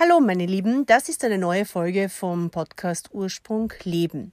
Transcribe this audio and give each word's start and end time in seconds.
Hallo 0.00 0.20
meine 0.20 0.46
Lieben, 0.46 0.86
das 0.86 1.10
ist 1.10 1.22
eine 1.22 1.36
neue 1.36 1.66
Folge 1.66 2.08
vom 2.08 2.48
Podcast 2.48 3.10
Ursprung 3.12 3.74
Leben. 3.82 4.32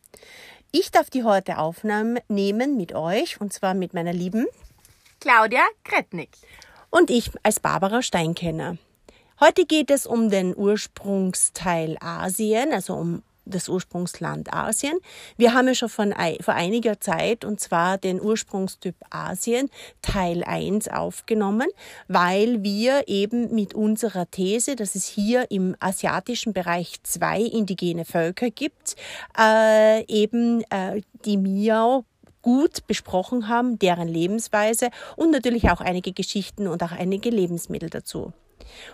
Ich 0.71 0.89
darf 0.89 1.09
die 1.09 1.25
heute 1.25 1.57
Aufnahme 1.57 2.21
nehmen 2.29 2.77
mit 2.77 2.95
euch 2.95 3.41
und 3.41 3.51
zwar 3.51 3.73
mit 3.73 3.93
meiner 3.93 4.13
lieben 4.13 4.47
Claudia 5.19 5.63
Kretnik 5.83 6.29
und 6.89 7.09
ich 7.09 7.29
als 7.43 7.59
Barbara 7.59 8.01
Steinkenner. 8.01 8.77
Heute 9.41 9.65
geht 9.65 9.91
es 9.91 10.05
um 10.05 10.29
den 10.29 10.55
Ursprungsteil 10.55 11.97
Asien, 11.99 12.71
also 12.71 12.93
um 12.93 13.21
das 13.49 13.69
Ursprungsland 13.69 14.53
Asien. 14.53 14.97
Wir 15.37 15.53
haben 15.53 15.67
ja 15.67 15.75
schon 15.75 15.89
von, 15.89 16.13
vor 16.41 16.53
einiger 16.53 16.99
Zeit, 16.99 17.45
und 17.45 17.59
zwar 17.59 17.97
den 17.97 18.21
Ursprungstyp 18.21 18.95
Asien 19.09 19.69
Teil 20.01 20.43
1 20.43 20.87
aufgenommen, 20.89 21.67
weil 22.07 22.63
wir 22.63 23.07
eben 23.07 23.53
mit 23.53 23.73
unserer 23.73 24.29
These, 24.29 24.75
dass 24.75 24.95
es 24.95 25.05
hier 25.05 25.51
im 25.51 25.75
asiatischen 25.79 26.53
Bereich 26.53 27.01
zwei 27.03 27.41
indigene 27.41 28.05
Völker 28.05 28.49
gibt, 28.49 28.95
äh, 29.37 30.03
eben 30.05 30.63
äh, 30.69 31.01
die 31.25 31.37
Miao 31.37 32.05
gut 32.41 32.87
besprochen 32.87 33.47
haben, 33.47 33.79
deren 33.79 34.07
Lebensweise 34.07 34.89
und 35.15 35.31
natürlich 35.31 35.69
auch 35.69 35.81
einige 35.81 36.13
Geschichten 36.13 36.67
und 36.67 36.81
auch 36.83 36.91
einige 36.91 37.29
Lebensmittel 37.29 37.89
dazu. 37.89 38.33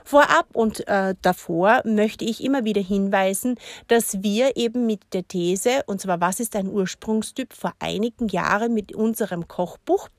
Vorab 0.03 0.47
und 0.53 0.87
äh, 0.87 1.15
davor 1.21 1.81
möchte 1.85 2.25
ich 2.25 2.43
immer 2.43 2.63
wieder 2.63 2.81
hinweisen, 2.81 3.55
dass 3.87 4.23
wir 4.23 4.57
eben 4.57 4.85
mit 4.85 5.01
der 5.13 5.27
These, 5.27 5.83
und 5.85 6.01
zwar 6.01 6.21
was 6.21 6.39
ist 6.39 6.55
ein 6.55 6.69
Ursprungstyp, 6.69 7.53
vor 7.53 7.73
einigen 7.79 8.27
Jahren 8.27 8.73
mit 8.73 8.93
unserem 8.93 9.47
Kochbuch 9.47 10.09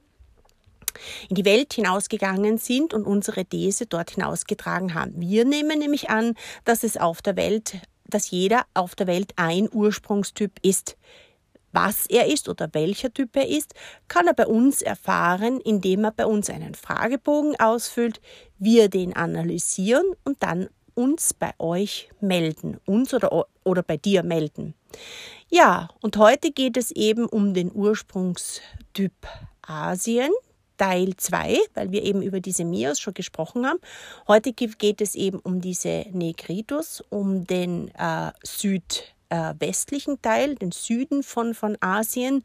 in 1.28 1.36
die 1.36 1.44
Welt 1.44 1.74
hinausgegangen 1.74 2.58
sind 2.58 2.94
und 2.94 3.04
unsere 3.04 3.44
These 3.44 3.86
dort 3.86 4.12
hinausgetragen 4.12 4.94
haben. 4.94 5.12
Wir 5.16 5.44
nehmen 5.44 5.78
nämlich 5.78 6.10
an, 6.10 6.34
dass 6.64 6.82
es 6.82 6.96
auf 6.96 7.22
der 7.22 7.36
Welt, 7.36 7.80
dass 8.06 8.30
jeder 8.30 8.64
auf 8.74 8.94
der 8.94 9.06
Welt 9.06 9.32
ein 9.36 9.68
Ursprungstyp 9.70 10.52
ist. 10.62 10.96
Was 11.72 12.06
er 12.06 12.26
ist 12.26 12.48
oder 12.48 12.68
welcher 12.72 13.12
Typ 13.12 13.36
er 13.36 13.48
ist, 13.48 13.74
kann 14.08 14.26
er 14.26 14.34
bei 14.34 14.46
uns 14.46 14.82
erfahren, 14.82 15.60
indem 15.60 16.04
er 16.04 16.12
bei 16.12 16.26
uns 16.26 16.48
einen 16.48 16.74
Fragebogen 16.74 17.58
ausfüllt, 17.60 18.20
wir 18.58 18.88
den 18.88 19.14
analysieren 19.14 20.06
und 20.24 20.42
dann 20.42 20.68
uns 20.94 21.34
bei 21.34 21.52
euch 21.58 22.08
melden, 22.20 22.80
uns 22.86 23.12
oder, 23.12 23.46
oder 23.64 23.82
bei 23.82 23.98
dir 23.98 24.22
melden. 24.22 24.74
Ja, 25.48 25.88
und 26.00 26.16
heute 26.16 26.50
geht 26.50 26.76
es 26.76 26.90
eben 26.90 27.26
um 27.26 27.54
den 27.54 27.70
Ursprungstyp 27.72 29.12
Asien, 29.62 30.30
Teil 30.78 31.14
2, 31.16 31.58
weil 31.74 31.92
wir 31.92 32.02
eben 32.02 32.22
über 32.22 32.40
diese 32.40 32.64
Mios 32.64 33.00
schon 33.00 33.14
gesprochen 33.14 33.66
haben. 33.66 33.78
Heute 34.28 34.52
geht 34.52 35.00
es 35.00 35.14
eben 35.14 35.38
um 35.38 35.60
diese 35.60 36.06
Negritos, 36.12 37.02
um 37.10 37.46
den 37.46 37.88
äh, 37.94 38.32
Süd 38.42 39.15
äh, 39.28 39.54
westlichen 39.58 40.20
Teil, 40.22 40.54
den 40.54 40.72
Süden 40.72 41.22
von, 41.22 41.54
von 41.54 41.76
Asien. 41.80 42.44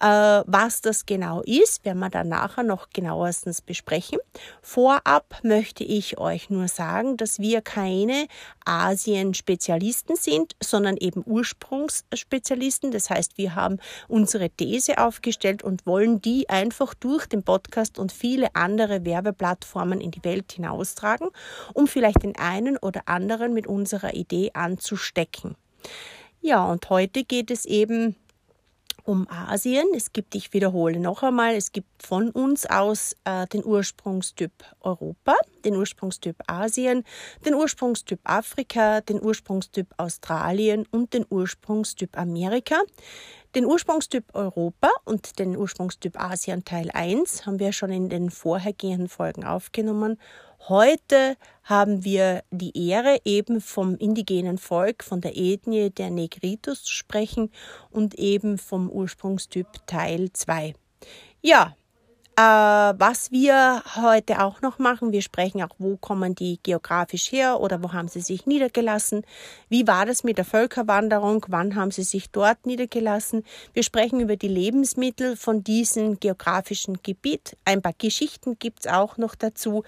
Äh, 0.00 0.06
was 0.46 0.80
das 0.80 1.06
genau 1.06 1.42
ist, 1.42 1.84
werden 1.84 1.98
wir 1.98 2.10
dann 2.10 2.28
nachher 2.28 2.62
noch 2.62 2.90
genauestens 2.90 3.60
besprechen. 3.60 4.18
Vorab 4.62 5.40
möchte 5.42 5.84
ich 5.84 6.18
euch 6.18 6.50
nur 6.50 6.68
sagen, 6.68 7.16
dass 7.16 7.38
wir 7.38 7.62
keine 7.62 8.26
Asien-Spezialisten 8.64 10.16
sind, 10.16 10.56
sondern 10.62 10.96
eben 10.96 11.22
Ursprungsspezialisten. 11.24 12.90
Das 12.90 13.10
heißt, 13.10 13.38
wir 13.38 13.54
haben 13.54 13.78
unsere 14.08 14.50
These 14.50 14.98
aufgestellt 14.98 15.62
und 15.62 15.86
wollen 15.86 16.20
die 16.20 16.48
einfach 16.48 16.94
durch 16.94 17.26
den 17.26 17.42
Podcast 17.42 17.98
und 17.98 18.12
viele 18.12 18.54
andere 18.54 19.04
Werbeplattformen 19.04 20.00
in 20.00 20.10
die 20.10 20.24
Welt 20.24 20.52
hinaustragen, 20.52 21.28
um 21.74 21.86
vielleicht 21.86 22.22
den 22.22 22.36
einen 22.36 22.76
oder 22.76 23.02
anderen 23.06 23.54
mit 23.54 23.66
unserer 23.66 24.14
Idee 24.14 24.50
anzustecken. 24.54 25.56
Ja, 26.40 26.64
und 26.64 26.88
heute 26.90 27.24
geht 27.24 27.50
es 27.50 27.64
eben 27.64 28.16
um 29.06 29.26
Asien. 29.30 29.86
Es 29.94 30.12
gibt, 30.12 30.34
ich 30.34 30.52
wiederhole 30.52 30.98
noch 30.98 31.22
einmal, 31.22 31.54
es 31.54 31.72
gibt 31.72 32.02
von 32.02 32.30
uns 32.30 32.66
aus 32.66 33.14
äh, 33.24 33.46
den 33.46 33.64
Ursprungstyp 33.64 34.52
Europa, 34.80 35.34
den 35.64 35.76
Ursprungstyp 35.76 36.36
Asien, 36.46 37.04
den 37.44 37.54
Ursprungstyp 37.54 38.20
Afrika, 38.24 39.00
den 39.00 39.22
Ursprungstyp 39.22 39.86
Australien 39.96 40.86
und 40.90 41.14
den 41.14 41.24
Ursprungstyp 41.28 42.18
Amerika. 42.18 42.76
Den 43.54 43.64
Ursprungstyp 43.64 44.34
Europa 44.34 44.90
und 45.04 45.38
den 45.38 45.56
Ursprungstyp 45.56 46.20
Asien 46.20 46.64
Teil 46.64 46.90
1 46.92 47.46
haben 47.46 47.58
wir 47.58 47.72
schon 47.72 47.90
in 47.90 48.08
den 48.10 48.30
vorhergehenden 48.30 49.08
Folgen 49.08 49.44
aufgenommen. 49.44 50.18
Heute 50.68 51.36
haben 51.62 52.02
wir 52.02 52.42
die 52.50 52.88
Ehre, 52.88 53.20
eben 53.24 53.60
vom 53.60 53.96
indigenen 53.98 54.58
Volk, 54.58 55.04
von 55.04 55.20
der 55.20 55.36
Ethnie 55.36 55.90
der 55.90 56.10
Negritos 56.10 56.82
zu 56.82 56.92
sprechen 56.92 57.52
und 57.90 58.16
eben 58.16 58.58
vom 58.58 58.90
Ursprungstyp 58.90 59.68
Teil 59.86 60.32
2. 60.32 60.74
Ja, 61.40 61.76
äh, 62.36 62.42
was 62.42 63.32
wir 63.32 63.82
heute 63.96 64.42
auch 64.42 64.60
noch 64.60 64.78
machen, 64.78 65.10
wir 65.10 65.22
sprechen 65.22 65.62
auch, 65.62 65.74
wo 65.78 65.96
kommen 65.96 66.34
die 66.34 66.60
geografisch 66.62 67.32
her 67.32 67.60
oder 67.60 67.82
wo 67.82 67.94
haben 67.94 68.08
sie 68.08 68.20
sich 68.20 68.44
niedergelassen, 68.44 69.24
wie 69.70 69.86
war 69.86 70.04
das 70.04 70.22
mit 70.22 70.36
der 70.36 70.44
Völkerwanderung, 70.44 71.46
wann 71.48 71.74
haben 71.74 71.90
sie 71.90 72.02
sich 72.02 72.30
dort 72.30 72.66
niedergelassen. 72.66 73.42
Wir 73.72 73.82
sprechen 73.82 74.20
über 74.20 74.36
die 74.36 74.48
Lebensmittel 74.48 75.36
von 75.36 75.64
diesem 75.64 76.20
geografischen 76.20 77.02
Gebiet. 77.02 77.56
Ein 77.64 77.80
paar 77.80 77.94
Geschichten 77.96 78.58
gibt's 78.58 78.86
auch 78.86 79.16
noch 79.16 79.34
dazu, 79.34 79.82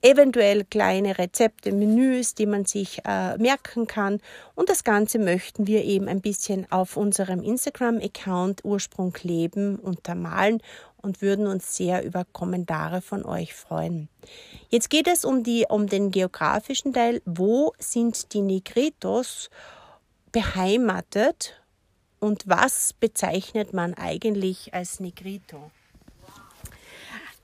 eventuell 0.00 0.64
kleine 0.64 1.18
Rezepte, 1.18 1.72
Menüs, 1.72 2.34
die 2.34 2.46
man 2.46 2.64
sich 2.64 3.00
äh, 3.04 3.36
merken 3.38 3.88
kann. 3.88 4.20
Und 4.54 4.68
das 4.68 4.84
Ganze 4.84 5.18
möchten 5.18 5.66
wir 5.66 5.84
eben 5.84 6.06
ein 6.06 6.20
bisschen 6.20 6.70
auf 6.70 6.96
unserem 6.96 7.42
Instagram-Account 7.42 8.64
Ursprung 8.64 9.14
leben 9.22 9.76
untermalen 9.76 10.62
und 11.00 11.22
würden 11.22 11.46
uns 11.46 11.76
sehr 11.76 12.04
über 12.04 12.24
Kommentare 12.24 13.00
von 13.00 13.24
euch 13.24 13.54
freuen. 13.54 14.08
Jetzt 14.68 14.90
geht 14.90 15.06
es 15.06 15.24
um, 15.24 15.42
die, 15.42 15.66
um 15.68 15.86
den 15.86 16.10
geografischen 16.10 16.92
Teil. 16.92 17.22
Wo 17.24 17.72
sind 17.78 18.32
die 18.34 18.42
Negritos 18.42 19.50
beheimatet 20.32 21.60
und 22.20 22.48
was 22.48 22.92
bezeichnet 22.92 23.72
man 23.72 23.94
eigentlich 23.94 24.74
als 24.74 25.00
Negrito? 25.00 25.70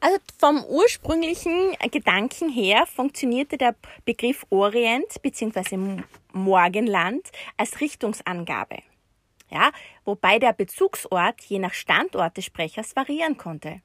Also 0.00 0.18
vom 0.38 0.62
ursprünglichen 0.64 1.74
Gedanken 1.90 2.50
her 2.50 2.84
funktionierte 2.86 3.56
der 3.56 3.74
Begriff 4.04 4.44
Orient 4.50 5.22
bzw. 5.22 6.02
Morgenland 6.32 7.30
als 7.56 7.80
Richtungsangabe 7.80 8.80
ja, 9.54 9.70
wobei 10.04 10.38
der 10.38 10.52
Bezugsort 10.52 11.40
je 11.42 11.60
nach 11.60 11.72
Standort 11.72 12.36
des 12.36 12.44
Sprechers 12.44 12.96
variieren 12.96 13.36
konnte. 13.36 13.80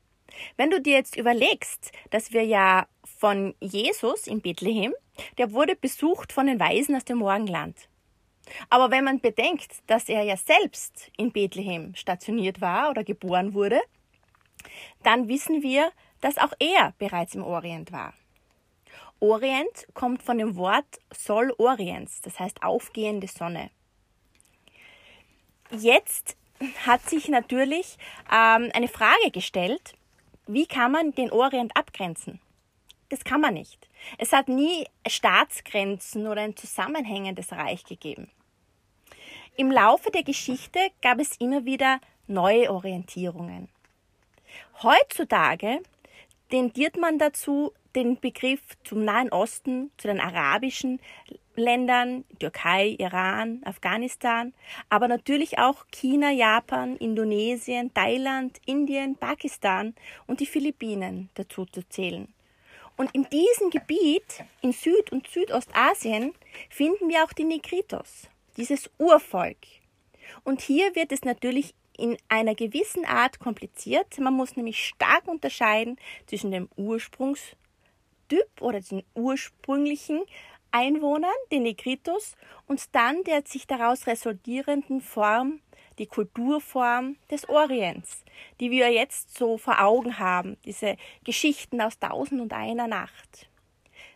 Wenn 0.58 0.72
du 0.72 0.82
dir 0.82 0.96
jetzt 0.96 1.16
überlegst, 1.16 1.92
dass 2.10 2.34
wir 2.34 2.44
ja 2.44 2.88
von 3.04 3.56
Jesus 3.60 4.28
in 4.28 4.42
Bethlehem, 4.42 4.94
der 5.38 5.52
wurde 5.52 5.76
besucht 5.76 6.34
von 6.34 6.48
den 6.48 6.60
Weisen 6.60 6.96
aus 6.96 7.06
dem 7.06 7.20
Morgenland. 7.20 7.90
Aber 8.70 8.90
wenn 8.90 9.04
man 9.04 9.22
bedenkt, 9.22 9.78
dass 9.88 10.10
er 10.10 10.24
ja 10.24 10.38
selbst 10.38 11.12
in 11.18 11.32
Bethlehem 11.32 11.94
stationiert 11.94 12.62
war 12.62 12.90
oder 12.90 13.04
geboren 13.04 13.54
wurde, 13.54 13.80
dann 15.04 15.28
wissen 15.28 15.62
wir, 15.62 15.92
dass 16.22 16.38
auch 16.38 16.54
er 16.60 16.94
bereits 16.98 17.36
im 17.36 17.44
Orient 17.44 17.92
war. 17.92 18.14
Orient 19.20 19.88
kommt 19.94 20.24
von 20.24 20.38
dem 20.38 20.56
Wort 20.56 21.00
Sol 21.12 21.54
Orients, 21.58 22.22
das 22.22 22.40
heißt 22.40 22.64
aufgehende 22.64 23.28
Sonne. 23.28 23.70
Jetzt 25.72 26.36
hat 26.86 27.08
sich 27.10 27.28
natürlich 27.28 27.98
ähm, 28.32 28.72
eine 28.74 28.88
Frage 28.88 29.32
gestellt, 29.32 29.94
wie 30.48 30.66
kann 30.66 30.92
man 30.92 31.12
den 31.14 31.32
Orient 31.32 31.76
abgrenzen? 31.78 32.40
Das 33.10 33.24
kann 33.24 33.42
man 33.42 33.54
nicht. 33.54 33.88
Es 34.18 34.34
hat 34.34 34.48
nie 34.48 34.86
Staatsgrenzen 35.08 36.28
oder 36.28 36.42
ein 36.42 36.56
zusammenhängendes 36.56 37.52
Reich 37.52 37.84
gegeben. 37.84 38.30
Im 39.58 39.72
Laufe 39.72 40.10
der 40.12 40.24
Geschichte 40.24 40.80
gab 41.02 41.20
es 41.20 41.38
immer 41.38 41.66
wieder 41.66 42.00
neue 42.28 42.72
Orientierungen. 42.72 43.70
Heutzutage 44.82 45.82
tendiert 46.50 46.98
man 46.98 47.20
dazu, 47.20 47.74
den 47.96 48.20
Begriff 48.20 48.62
zum 48.84 49.04
Nahen 49.04 49.32
Osten, 49.32 49.92
zu 49.98 50.08
den 50.08 50.20
arabischen 50.20 51.00
Ländern, 51.60 52.26
Türkei, 52.40 52.96
Iran, 52.98 53.62
Afghanistan, 53.66 54.54
aber 54.90 55.08
natürlich 55.08 55.60
auch 55.60 55.86
China, 55.92 56.32
Japan, 56.32 56.96
Indonesien, 56.98 57.94
Thailand, 57.94 58.60
Indien, 58.66 59.16
Pakistan 59.16 59.94
und 60.28 60.40
die 60.40 60.46
Philippinen 60.46 61.30
dazu 61.36 61.66
zu 61.66 61.88
zählen. 61.88 62.34
Und 62.98 63.16
in 63.16 63.28
diesem 63.30 63.70
Gebiet, 63.70 64.44
in 64.62 64.74
Süd- 64.74 65.12
und 65.12 65.28
Südostasien, 65.28 66.34
finden 66.70 67.08
wir 67.08 67.24
auch 67.24 67.32
die 67.32 67.46
Negritos, 67.46 68.28
dieses 68.58 68.90
Urvolk. 68.98 69.58
Und 70.44 70.62
hier 70.62 70.96
wird 70.96 71.12
es 71.12 71.24
natürlich 71.24 71.74
in 71.98 72.18
einer 72.30 72.56
gewissen 72.56 73.06
Art 73.06 73.40
kompliziert. 73.40 74.20
Man 74.20 74.34
muss 74.34 74.56
nämlich 74.56 74.86
stark 74.86 75.28
unterscheiden 75.28 75.98
zwischen 76.28 76.52
dem 76.52 76.70
Ursprungstyp 76.76 77.56
oder 78.60 78.80
den 78.82 79.04
ursprünglichen 79.16 80.22
Einwohnern, 80.72 81.32
den 81.52 81.64
Negritos, 81.64 82.36
und 82.68 82.96
dann 82.96 83.24
der 83.24 83.44
sich 83.46 83.68
daraus 83.68 84.08
resultierenden 84.08 85.02
Form, 85.02 85.62
die 85.98 86.08
Kulturform 86.08 87.18
des 87.30 87.48
Orients, 87.50 88.24
die 88.60 88.72
wir 88.72 88.90
jetzt 88.92 89.38
so 89.38 89.58
vor 89.58 89.82
Augen 89.82 90.18
haben, 90.18 90.58
diese 90.64 90.96
Geschichten 91.24 91.82
aus 91.82 92.00
Tausend 92.00 92.42
und 92.42 92.54
einer 92.54 92.88
Nacht. 92.88 93.50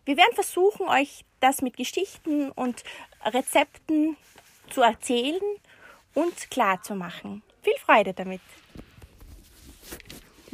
Wir 0.06 0.18
werden 0.18 0.34
versuchen, 0.34 0.88
euch 0.88 1.26
das 1.40 1.62
mit 1.62 1.78
Geschichten 1.78 2.52
und 2.52 2.84
Rezepten 3.26 4.18
zu 4.70 4.82
erzählen 4.82 5.42
und 6.14 6.50
klar 6.52 6.82
zu 6.82 6.96
machen. 6.96 7.44
Viel 7.62 7.78
Freude 7.80 8.14
damit! 8.14 8.42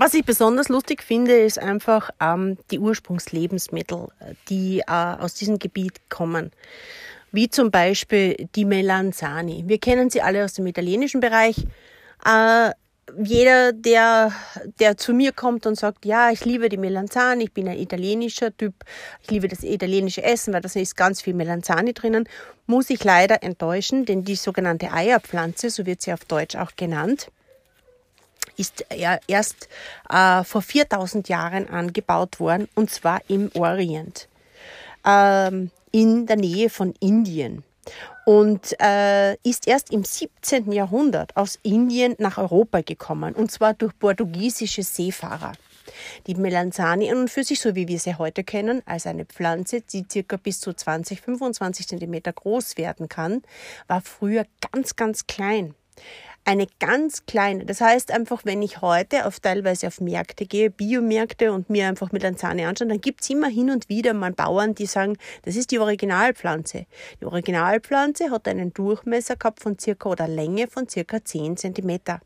Was 0.02 0.14
ich 0.14 0.24
besonders 0.24 0.70
lustig 0.70 1.04
finde, 1.04 1.38
ist 1.38 1.60
einfach 1.60 2.10
ähm, 2.22 2.58
die 2.72 2.80
Ursprungslebensmittel, 2.80 4.08
die 4.48 4.80
äh, 4.80 4.92
aus 4.92 5.34
diesem 5.34 5.60
Gebiet 5.60 6.00
kommen. 6.08 6.52
Wie 7.34 7.50
zum 7.50 7.70
Beispiel 7.70 8.48
die 8.56 8.64
Melanzani. 8.64 9.66
Wir 9.68 9.78
kennen 9.78 10.10
sie 10.10 10.22
alle 10.22 10.46
aus 10.46 10.54
dem 10.54 10.66
italienischen 10.68 11.20
Bereich. 11.20 11.68
Äh, 12.26 12.72
jeder, 13.22 13.74
der, 13.74 14.32
der 14.80 14.96
zu 14.96 15.14
mir 15.14 15.34
kommt 15.34 15.66
und 15.66 15.76
sagt, 15.76 16.06
ja, 16.06 16.32
ich 16.32 16.46
liebe 16.46 16.70
die 16.70 16.78
Melanzani, 16.78 17.44
ich 17.44 17.54
bin 17.54 17.68
ein 17.68 17.78
italienischer 17.78 18.56
Typ, 18.56 18.76
ich 19.22 19.32
liebe 19.32 19.50
das 19.50 19.64
italienische 19.64 20.24
Essen, 20.24 20.54
weil 20.54 20.62
da 20.62 20.70
ist 20.80 20.96
ganz 20.96 21.22
viel 21.22 21.34
Melanzani 21.34 21.94
drinnen, 21.94 22.30
muss 22.68 22.90
ich 22.90 23.04
leider 23.04 23.44
enttäuschen, 23.44 24.06
denn 24.06 24.24
die 24.24 24.38
sogenannte 24.38 24.94
Eierpflanze, 24.94 25.70
so 25.70 25.86
wird 25.86 26.02
sie 26.02 26.14
auf 26.14 26.24
Deutsch 26.24 26.56
auch 26.56 26.78
genannt, 26.78 27.32
ist 28.60 28.86
erst 29.28 29.70
äh, 30.10 30.44
vor 30.44 30.62
4000 30.62 31.30
Jahren 31.30 31.70
angebaut 31.70 32.40
worden 32.40 32.68
und 32.76 32.90
zwar 32.90 33.22
im 33.28 33.50
Orient, 33.56 34.28
ähm, 35.06 35.72
in 35.92 36.26
der 36.28 36.36
Nähe 36.36 36.70
von 36.70 36.94
Indien 37.00 37.64
und 38.26 38.80
äh, 38.80 39.34
ist 39.44 39.68
erst 39.68 39.92
im 39.92 40.04
17. 40.04 40.72
Jahrhundert 40.72 41.36
aus 41.36 41.58
Indien 41.64 42.16
nach 42.20 42.38
Europa 42.38 42.82
gekommen 42.82 43.34
und 43.34 43.52
zwar 43.52 43.74
durch 43.74 43.98
portugiesische 43.98 44.84
Seefahrer. 44.84 45.54
Die 46.28 46.36
Melanzani 46.36 47.10
an 47.10 47.22
und 47.22 47.32
für 47.32 47.44
sich, 47.44 47.60
so 47.60 47.74
wie 47.74 47.88
wir 47.88 47.98
sie 47.98 48.16
heute 48.16 48.44
kennen, 48.44 48.84
als 48.86 49.08
eine 49.08 49.26
Pflanze, 49.26 49.82
die 49.82 50.06
circa 50.10 50.38
bis 50.38 50.60
zu 50.60 50.74
20, 50.74 51.22
25 51.22 51.88
Zentimeter 51.88 52.32
groß 52.32 52.78
werden 52.78 53.10
kann, 53.10 53.42
war 53.88 54.02
früher 54.02 54.46
ganz, 54.72 54.96
ganz 54.96 55.26
klein 55.26 55.74
eine 56.50 56.66
ganz 56.80 57.28
kleine. 57.28 57.64
Das 57.64 57.80
heißt 57.80 58.12
einfach, 58.12 58.42
wenn 58.44 58.64
ich 58.64 58.82
heute 58.82 59.28
auf 59.28 59.40
teilweise 59.40 59.86
auf 59.86 60.02
Märkte 60.02 60.48
gehe, 60.48 60.72
Biomärkte 60.72 61.54
und 61.54 61.70
mir 61.70 61.88
einfach 61.88 62.12
mit 62.12 62.24
Lanzane 62.24 62.68
anschaue, 62.68 62.88
dann 62.88 63.02
gibt 63.02 63.22
es 63.22 63.30
immer 63.30 63.50
hin 63.50 63.70
und 63.70 63.88
wieder 63.88 64.16
mal 64.16 64.32
Bauern, 64.32 64.74
die 64.74 64.88
sagen, 64.88 65.16
das 65.44 65.56
ist 65.56 65.70
die 65.70 65.78
Originalpflanze. 65.78 66.88
Die 67.22 67.26
Originalpflanze 67.26 68.32
hat 68.32 68.48
einen 68.48 68.74
Durchmesser 68.74 69.36
gehabt 69.36 69.62
von 69.62 69.78
circa 69.78 70.10
oder 70.10 70.28
Länge 70.28 70.68
von 70.68 70.90
circa 70.90 71.24
10 71.24 71.56
Zentimeter. 71.56 72.20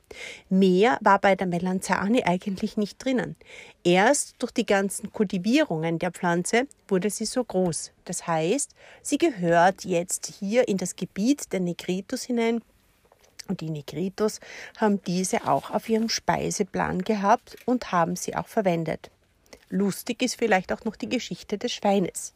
Mehr 0.48 1.00
war 1.02 1.20
bei 1.20 1.36
der 1.36 1.48
Melanzane 1.48 2.26
eigentlich 2.26 2.78
nicht 2.78 3.04
drinnen. 3.04 3.36
Erst 3.84 4.36
durch 4.40 4.54
die 4.54 4.66
ganzen 4.66 5.12
Kultivierungen 5.12 6.00
der 6.00 6.12
Pflanze 6.12 6.68
wurde 6.88 7.10
sie 7.10 7.26
so 7.26 7.44
groß. 7.44 7.92
Das 8.06 8.26
heißt, 8.26 8.72
sie 9.02 9.18
gehört 9.18 9.84
jetzt 9.84 10.32
hier 10.40 10.70
in 10.70 10.78
das 10.78 10.96
Gebiet 10.96 11.52
der 11.52 11.60
Negritus 11.60 12.24
hinein, 12.24 12.62
und 13.48 13.62
die 13.62 13.70
Negritos 13.70 14.40
haben 14.78 15.02
diese 15.04 15.48
auch 15.48 15.72
auf 15.72 15.90
ihrem 15.90 16.10
Speiseplan 16.10 17.04
gehabt 17.04 17.58
und 17.66 17.92
haben 17.92 18.16
sie 18.16 18.36
auch 18.36 18.48
verwendet. 18.48 19.10
Lustig 19.70 20.22
ist 20.22 20.36
vielleicht 20.36 20.72
auch 20.72 20.86
noch 20.86 20.96
die 20.96 21.10
Geschichte 21.10 21.58
des 21.58 21.74
Schweines. 21.74 22.34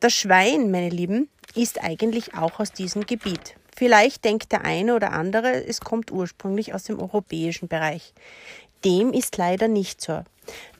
Das 0.00 0.12
Schwein, 0.12 0.70
meine 0.70 0.90
Lieben, 0.90 1.30
ist 1.54 1.82
eigentlich 1.82 2.34
auch 2.34 2.60
aus 2.60 2.72
diesem 2.72 3.06
Gebiet. 3.06 3.56
Vielleicht 3.74 4.24
denkt 4.24 4.52
der 4.52 4.64
eine 4.64 4.94
oder 4.94 5.12
andere, 5.12 5.64
es 5.64 5.80
kommt 5.80 6.10
ursprünglich 6.10 6.74
aus 6.74 6.84
dem 6.84 7.00
europäischen 7.00 7.68
Bereich. 7.68 8.12
Dem 8.84 9.12
ist 9.12 9.36
leider 9.36 9.68
nicht 9.68 10.00
so. 10.00 10.22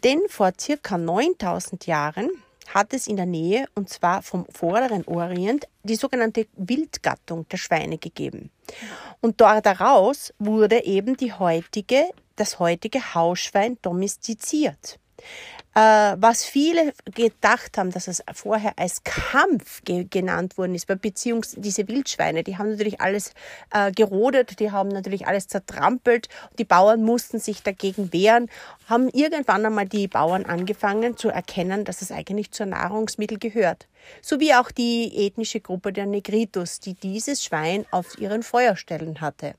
Denn 0.04 0.20
vor 0.28 0.52
circa 0.58 0.98
9000 0.98 1.86
Jahren 1.86 2.30
hat 2.74 2.92
es 2.92 3.06
in 3.06 3.16
der 3.16 3.26
Nähe, 3.26 3.66
und 3.74 3.88
zwar 3.88 4.22
vom 4.22 4.46
vorderen 4.50 5.04
Orient, 5.06 5.66
die 5.82 5.96
sogenannte 5.96 6.46
Wildgattung 6.56 7.48
der 7.48 7.56
Schweine 7.56 7.98
gegeben. 7.98 8.50
Und 9.20 9.40
daraus 9.40 10.32
wurde 10.38 10.84
eben 10.84 11.16
die 11.16 11.32
heutige, 11.32 12.04
das 12.36 12.58
heutige 12.58 13.14
Hausschwein 13.14 13.78
domestiziert. 13.82 14.98
Äh, 15.74 16.16
was 16.16 16.44
viele 16.44 16.92
gedacht 17.04 17.78
haben, 17.78 17.92
dass 17.92 18.08
es 18.08 18.24
vorher 18.34 18.76
als 18.76 19.04
Kampf 19.04 19.82
ge 19.84 20.04
genannt 20.10 20.58
worden 20.58 20.74
ist, 20.74 20.88
weil 20.88 20.96
Beziehungs 20.96 21.54
diese 21.56 21.86
Wildschweine, 21.86 22.42
die 22.42 22.58
haben 22.58 22.70
natürlich 22.70 23.00
alles 23.00 23.34
äh, 23.72 23.92
gerodet, 23.92 24.58
die 24.58 24.72
haben 24.72 24.88
natürlich 24.88 25.28
alles 25.28 25.46
zertrampelt, 25.46 26.28
die 26.58 26.64
Bauern 26.64 27.04
mussten 27.04 27.38
sich 27.38 27.62
dagegen 27.62 28.12
wehren, 28.12 28.50
haben 28.88 29.08
irgendwann 29.10 29.64
einmal 29.64 29.86
die 29.86 30.08
Bauern 30.08 30.44
angefangen 30.44 31.16
zu 31.16 31.28
erkennen, 31.28 31.84
dass 31.84 32.02
es 32.02 32.10
eigentlich 32.10 32.50
zur 32.50 32.66
Nahrungsmittel 32.66 33.38
gehört. 33.38 33.86
So 34.22 34.40
wie 34.40 34.54
auch 34.54 34.72
die 34.72 35.26
ethnische 35.26 35.60
Gruppe 35.60 35.92
der 35.92 36.06
Negritos, 36.06 36.80
die 36.80 36.94
dieses 36.94 37.44
Schwein 37.44 37.86
auf 37.92 38.18
ihren 38.18 38.42
Feuerstellen 38.42 39.20
hatte 39.20 39.54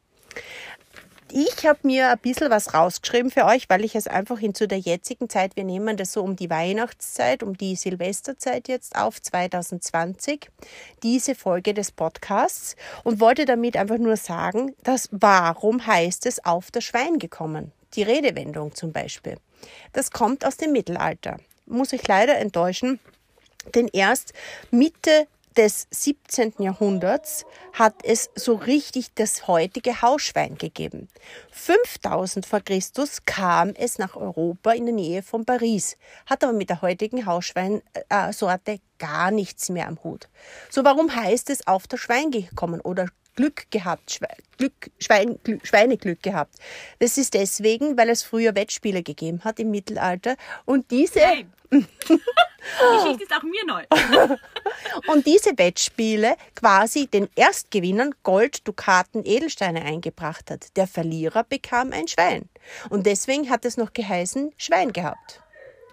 ich 1.34 1.66
habe 1.66 1.80
mir 1.84 2.12
ein 2.12 2.20
bisschen 2.20 2.50
was 2.50 2.74
rausgeschrieben 2.74 3.32
für 3.32 3.46
euch, 3.46 3.70
weil 3.70 3.84
ich 3.86 3.96
es 3.96 4.08
einfach 4.08 4.40
hin 4.40 4.54
zu 4.54 4.68
der 4.68 4.80
jetzigen 4.80 5.30
Zeit, 5.30 5.56
wir 5.56 5.64
nehmen 5.64 5.98
das 5.98 6.14
so 6.14 6.24
um 6.24 6.36
die 6.36 6.50
Weihnachtszeit, 6.50 7.44
um 7.44 7.58
die 7.58 7.76
Silvesterzeit 7.76 8.68
jetzt 8.68 8.96
auf, 8.96 9.22
2020, 9.22 10.50
diese 11.04 11.36
Folge 11.36 11.74
des 11.74 11.92
Podcasts 11.92 12.76
und 13.04 13.20
wollte 13.20 13.46
damit 13.46 13.78
einfach 13.78 13.98
nur 13.98 14.18
sagen, 14.18 14.76
dass 14.84 15.10
warum 15.12 15.86
heißt 15.86 16.26
es 16.26 16.44
auf 16.44 16.72
das 16.72 16.84
Schwein 16.84 17.20
gekommen? 17.20 17.72
Die 17.94 18.04
Redewendung 18.04 18.76
zum 18.76 18.92
Beispiel. 18.92 19.38
Das 19.94 20.12
kommt 20.12 20.46
aus 20.46 20.58
dem 20.58 20.72
Mittelalter. 20.72 21.38
Muss 21.66 21.94
ich 21.94 22.08
leider 22.08 22.38
enttäuschen, 22.38 23.00
denn 23.76 23.88
erst 23.94 24.34
Mitte 24.72 25.28
des 25.58 25.88
17. 25.92 26.54
Jahrhunderts 26.60 27.46
hat 27.74 27.96
es 28.04 28.30
so 28.36 28.56
richtig 28.56 29.14
das 29.16 29.48
heutige 29.48 30.02
Hausschwein 30.02 30.58
gegeben. 30.58 31.10
5000 31.52 32.46
vor 32.46 32.62
Christus 32.62 33.26
kam 33.26 33.74
es 33.76 33.98
nach 33.98 34.16
Europa 34.16 34.72
in 34.72 34.86
der 34.86 34.96
Nähe 34.96 35.24
von 35.24 35.46
Paris, 35.46 35.98
hat 36.26 36.44
aber 36.44 36.54
mit 36.54 36.70
der 36.70 36.82
heutigen 36.82 37.26
Hausschweinsorte 37.26 38.80
gar 38.98 39.32
nichts 39.32 39.70
mehr 39.70 39.88
am 39.88 40.02
Hut. 40.04 40.30
So 40.70 40.84
warum 40.84 41.14
heißt 41.14 41.50
es 41.50 41.68
auf 41.68 41.88
das 41.88 42.00
Schwein 42.00 42.32
gekommen 42.32 42.82
oder 42.82 43.08
Glück 43.36 43.70
gehabt, 43.72 44.12
Schwe 44.12 44.28
Glück, 44.58 44.92
Schwein, 45.00 45.40
Glück, 45.44 45.66
Schweineglück 45.66 46.22
gehabt. 46.22 46.56
Das 47.00 47.18
ist 47.18 47.34
deswegen, 47.34 47.98
weil 47.98 48.10
es 48.10 48.24
früher 48.24 48.56
Wettspiele 48.56 49.04
gegeben 49.04 49.44
hat 49.44 49.60
im 49.60 49.72
Mittelalter 49.72 50.36
und 50.66 50.92
diese. 50.92 51.20
Die 51.72 51.86
Geschichte 52.98 53.24
ist 53.24 53.34
auch 53.34 53.44
mir 53.44 53.66
neu. 53.66 53.86
und 55.08 55.26
diese 55.26 55.58
Wettspiele 55.58 56.36
quasi 56.56 57.08
den 57.08 57.30
Erstgewinnern 57.36 58.14
Gold, 58.24 58.68
Dukaten, 58.68 59.26
Edelsteine 59.26 59.84
eingebracht 59.84 60.52
hat. 60.52 60.76
Der 60.76 60.88
Verlierer 60.88 61.44
bekam 61.44 61.94
ein 61.94 62.08
Schwein. 62.08 62.50
Und 62.90 63.06
deswegen 63.06 63.50
hat 63.50 63.66
es 63.66 63.78
noch 63.78 63.94
geheißen 63.94 64.54
Schwein 64.58 64.92
gehabt. 64.92 65.42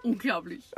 Unglaublich. 0.03 0.65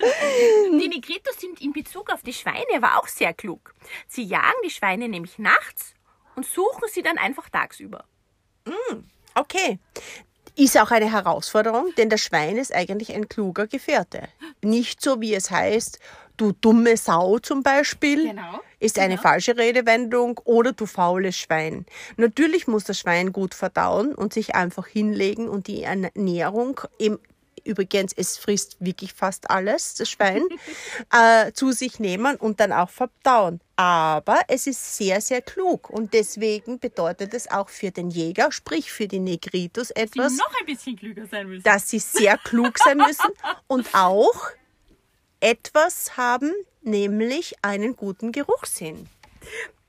die 0.00 0.88
Negritos 0.88 1.38
sind 1.38 1.60
in 1.60 1.72
Bezug 1.72 2.10
auf 2.10 2.22
die 2.22 2.32
Schweine 2.32 2.64
aber 2.76 2.98
auch 2.98 3.08
sehr 3.08 3.34
klug. 3.34 3.74
Sie 4.06 4.22
jagen 4.22 4.60
die 4.64 4.70
Schweine 4.70 5.08
nämlich 5.08 5.38
nachts 5.38 5.94
und 6.34 6.46
suchen 6.46 6.88
sie 6.90 7.02
dann 7.02 7.18
einfach 7.18 7.48
tagsüber. 7.50 8.04
Mm, 8.64 9.04
okay. 9.34 9.78
Ist 10.58 10.76
auch 10.76 10.90
eine 10.90 11.12
Herausforderung, 11.12 11.92
denn 11.96 12.10
das 12.10 12.20
Schwein 12.20 12.56
ist 12.56 12.74
eigentlich 12.74 13.14
ein 13.14 13.28
kluger 13.28 13.68
Gefährte. 13.68 14.24
Nicht 14.60 15.00
so, 15.00 15.20
wie 15.20 15.32
es 15.32 15.52
heißt, 15.52 16.00
du 16.36 16.50
dumme 16.50 16.96
Sau 16.96 17.38
zum 17.38 17.62
Beispiel, 17.62 18.30
genau. 18.30 18.58
ist 18.80 18.98
eine 18.98 19.10
genau. 19.14 19.22
falsche 19.22 19.56
Redewendung, 19.56 20.40
oder 20.44 20.72
du 20.72 20.86
faules 20.86 21.36
Schwein. 21.36 21.86
Natürlich 22.16 22.66
muss 22.66 22.82
das 22.82 22.98
Schwein 22.98 23.32
gut 23.32 23.54
verdauen 23.54 24.12
und 24.16 24.32
sich 24.32 24.56
einfach 24.56 24.88
hinlegen 24.88 25.48
und 25.48 25.68
die 25.68 25.84
Ernährung 25.84 26.80
im 26.98 27.20
übrigens, 27.64 28.12
es 28.16 28.36
frisst 28.36 28.76
wirklich 28.80 29.12
fast 29.12 29.50
alles, 29.50 29.94
das 29.94 30.10
Schwein, 30.10 30.42
äh, 31.12 31.52
zu 31.52 31.72
sich 31.72 31.98
nehmen 31.98 32.36
und 32.36 32.60
dann 32.60 32.72
auch 32.72 32.90
verdauen. 32.90 33.60
Aber 33.76 34.40
es 34.48 34.66
ist 34.66 34.96
sehr, 34.96 35.20
sehr 35.20 35.40
klug 35.40 35.88
und 35.88 36.12
deswegen 36.12 36.80
bedeutet 36.80 37.32
es 37.34 37.50
auch 37.50 37.68
für 37.68 37.90
den 37.90 38.10
Jäger, 38.10 38.50
sprich 38.50 38.90
für 38.90 39.06
die 39.06 39.20
Negritos 39.20 39.90
etwas, 39.90 40.32
die 40.32 40.38
noch 40.38 40.60
ein 40.60 40.66
bisschen 40.66 40.96
klüger 40.96 41.26
sein 41.26 41.48
müssen. 41.48 41.62
dass 41.62 41.88
sie 41.88 42.00
sehr 42.00 42.38
klug 42.38 42.78
sein 42.78 42.98
müssen 42.98 43.30
und 43.68 43.94
auch 43.94 44.50
etwas 45.40 46.16
haben, 46.16 46.52
nämlich 46.82 47.54
einen 47.62 47.94
guten 47.94 48.32
Geruchssinn. 48.32 49.08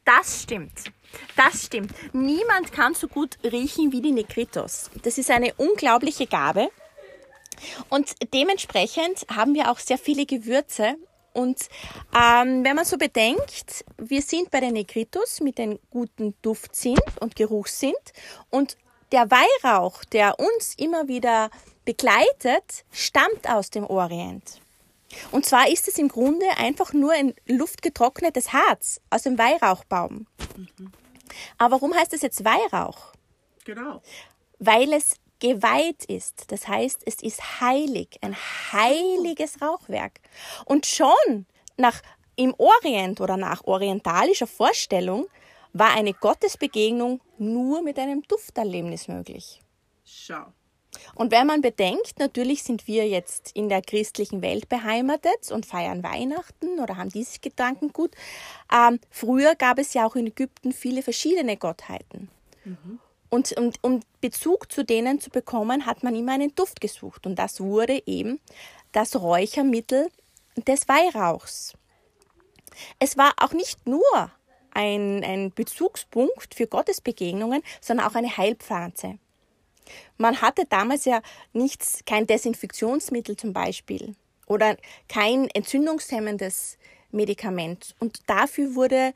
Das 0.05 0.43
stimmt. 0.43 0.91
Das 1.35 1.65
stimmt. 1.65 1.91
Niemand 2.13 2.71
kann 2.71 2.93
so 2.93 3.07
gut 3.07 3.37
riechen 3.43 3.91
wie 3.91 4.01
die 4.01 4.11
Negritos. 4.11 4.89
Das 5.03 5.17
ist 5.17 5.31
eine 5.31 5.53
unglaubliche 5.55 6.27
Gabe. 6.27 6.69
Und 7.89 8.13
dementsprechend 8.33 9.25
haben 9.33 9.53
wir 9.53 9.71
auch 9.71 9.79
sehr 9.79 9.97
viele 9.97 10.25
Gewürze. 10.25 10.95
Und 11.33 11.69
ähm, 12.15 12.63
wenn 12.63 12.75
man 12.75 12.85
so 12.85 12.97
bedenkt, 12.97 13.85
wir 13.97 14.21
sind 14.21 14.51
bei 14.51 14.59
den 14.59 14.73
Negritos 14.73 15.41
mit 15.41 15.57
den 15.57 15.79
guten 15.89 16.35
Duftsinn 16.41 16.99
und 17.19 17.35
Geruchssinn 17.35 17.93
und 18.49 18.77
der 19.11 19.29
Weihrauch, 19.31 20.03
der 20.05 20.39
uns 20.39 20.75
immer 20.77 21.07
wieder 21.07 21.49
begleitet, 21.85 22.85
stammt 22.91 23.49
aus 23.49 23.69
dem 23.69 23.85
Orient. 23.85 24.61
Und 25.31 25.45
zwar 25.45 25.69
ist 25.69 25.87
es 25.87 25.97
im 25.97 26.07
Grunde 26.07 26.45
einfach 26.57 26.93
nur 26.93 27.13
ein 27.13 27.33
luftgetrocknetes 27.47 28.53
Harz 28.53 29.01
aus 29.09 29.23
dem 29.23 29.37
Weihrauchbaum. 29.37 30.27
Mhm. 30.55 30.91
Aber 31.57 31.75
warum 31.75 31.95
heißt 31.95 32.13
es 32.13 32.21
jetzt 32.21 32.45
Weihrauch? 32.45 33.13
Genau. 33.65 34.01
Weil 34.59 34.93
es 34.93 35.15
geweiht 35.39 36.05
ist. 36.05 36.51
Das 36.51 36.67
heißt, 36.67 37.01
es 37.05 37.21
ist 37.21 37.61
heilig, 37.61 38.17
ein 38.21 38.35
heiliges 38.71 39.61
Rauchwerk. 39.61 40.19
Und 40.65 40.85
schon 40.85 41.45
nach 41.77 42.01
im 42.35 42.53
Orient 42.57 43.19
oder 43.21 43.37
nach 43.37 43.63
orientalischer 43.65 44.47
Vorstellung 44.47 45.27
war 45.73 45.91
eine 45.91 46.13
Gottesbegegnung 46.13 47.21
nur 47.37 47.81
mit 47.81 47.99
einem 47.99 48.23
Dufterlebnis 48.23 49.07
möglich. 49.07 49.61
Schau. 50.05 50.45
Und 51.15 51.31
wenn 51.31 51.45
man 51.45 51.61
bedenkt, 51.61 52.17
natürlich 52.17 52.63
sind 52.63 52.87
wir 52.87 53.07
jetzt 53.07 53.51
in 53.53 53.69
der 53.69 53.81
christlichen 53.81 54.41
Welt 54.41 54.69
beheimatet 54.69 55.51
und 55.51 55.65
feiern 55.65 56.03
Weihnachten 56.03 56.79
oder 56.79 56.97
haben 56.97 57.09
dieses 57.09 57.41
Gedankengut. 57.41 58.15
Ähm, 58.73 58.99
früher 59.09 59.55
gab 59.55 59.77
es 59.77 59.93
ja 59.93 60.05
auch 60.05 60.15
in 60.15 60.27
Ägypten 60.27 60.71
viele 60.71 61.03
verschiedene 61.03 61.57
Gottheiten. 61.57 62.29
Mhm. 62.65 62.99
Und 63.29 63.55
um, 63.57 63.71
um 63.81 64.01
Bezug 64.21 64.71
zu 64.71 64.83
denen 64.83 65.19
zu 65.19 65.29
bekommen, 65.29 65.85
hat 65.85 66.03
man 66.03 66.15
immer 66.15 66.33
einen 66.33 66.53
Duft 66.55 66.81
gesucht. 66.81 67.25
Und 67.25 67.37
das 67.37 67.61
wurde 67.61 68.01
eben 68.05 68.39
das 68.91 69.15
Räuchermittel 69.15 70.09
des 70.67 70.87
Weihrauchs. 70.87 71.73
Es 72.97 73.17
war 73.17 73.33
auch 73.37 73.53
nicht 73.53 73.87
nur 73.87 74.31
ein, 74.71 75.23
ein 75.23 75.51
Bezugspunkt 75.51 76.55
für 76.55 76.67
Gottesbegegnungen, 76.67 77.61
sondern 77.81 78.07
auch 78.07 78.15
eine 78.15 78.35
Heilpflanze. 78.35 79.19
Man 80.17 80.41
hatte 80.41 80.65
damals 80.69 81.05
ja 81.05 81.21
nichts, 81.53 82.03
kein 82.05 82.27
Desinfektionsmittel 82.27 83.37
zum 83.37 83.53
Beispiel 83.53 84.15
oder 84.45 84.77
kein 85.07 85.47
entzündungshemmendes 85.49 86.77
Medikament. 87.11 87.95
Und 87.99 88.21
dafür 88.27 88.75
wurde 88.75 89.13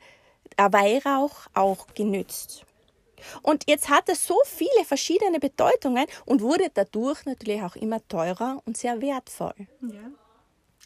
Weihrauch 0.56 1.46
auch 1.54 1.86
genützt. 1.94 2.64
Und 3.42 3.64
jetzt 3.68 3.88
hat 3.88 4.08
es 4.08 4.26
so 4.26 4.36
viele 4.44 4.84
verschiedene 4.84 5.38
Bedeutungen 5.40 6.06
und 6.26 6.40
wurde 6.40 6.70
dadurch 6.72 7.24
natürlich 7.24 7.62
auch 7.62 7.76
immer 7.76 8.06
teurer 8.08 8.62
und 8.66 8.76
sehr 8.76 9.00
wertvoll. 9.00 9.54
Ja, 9.80 10.10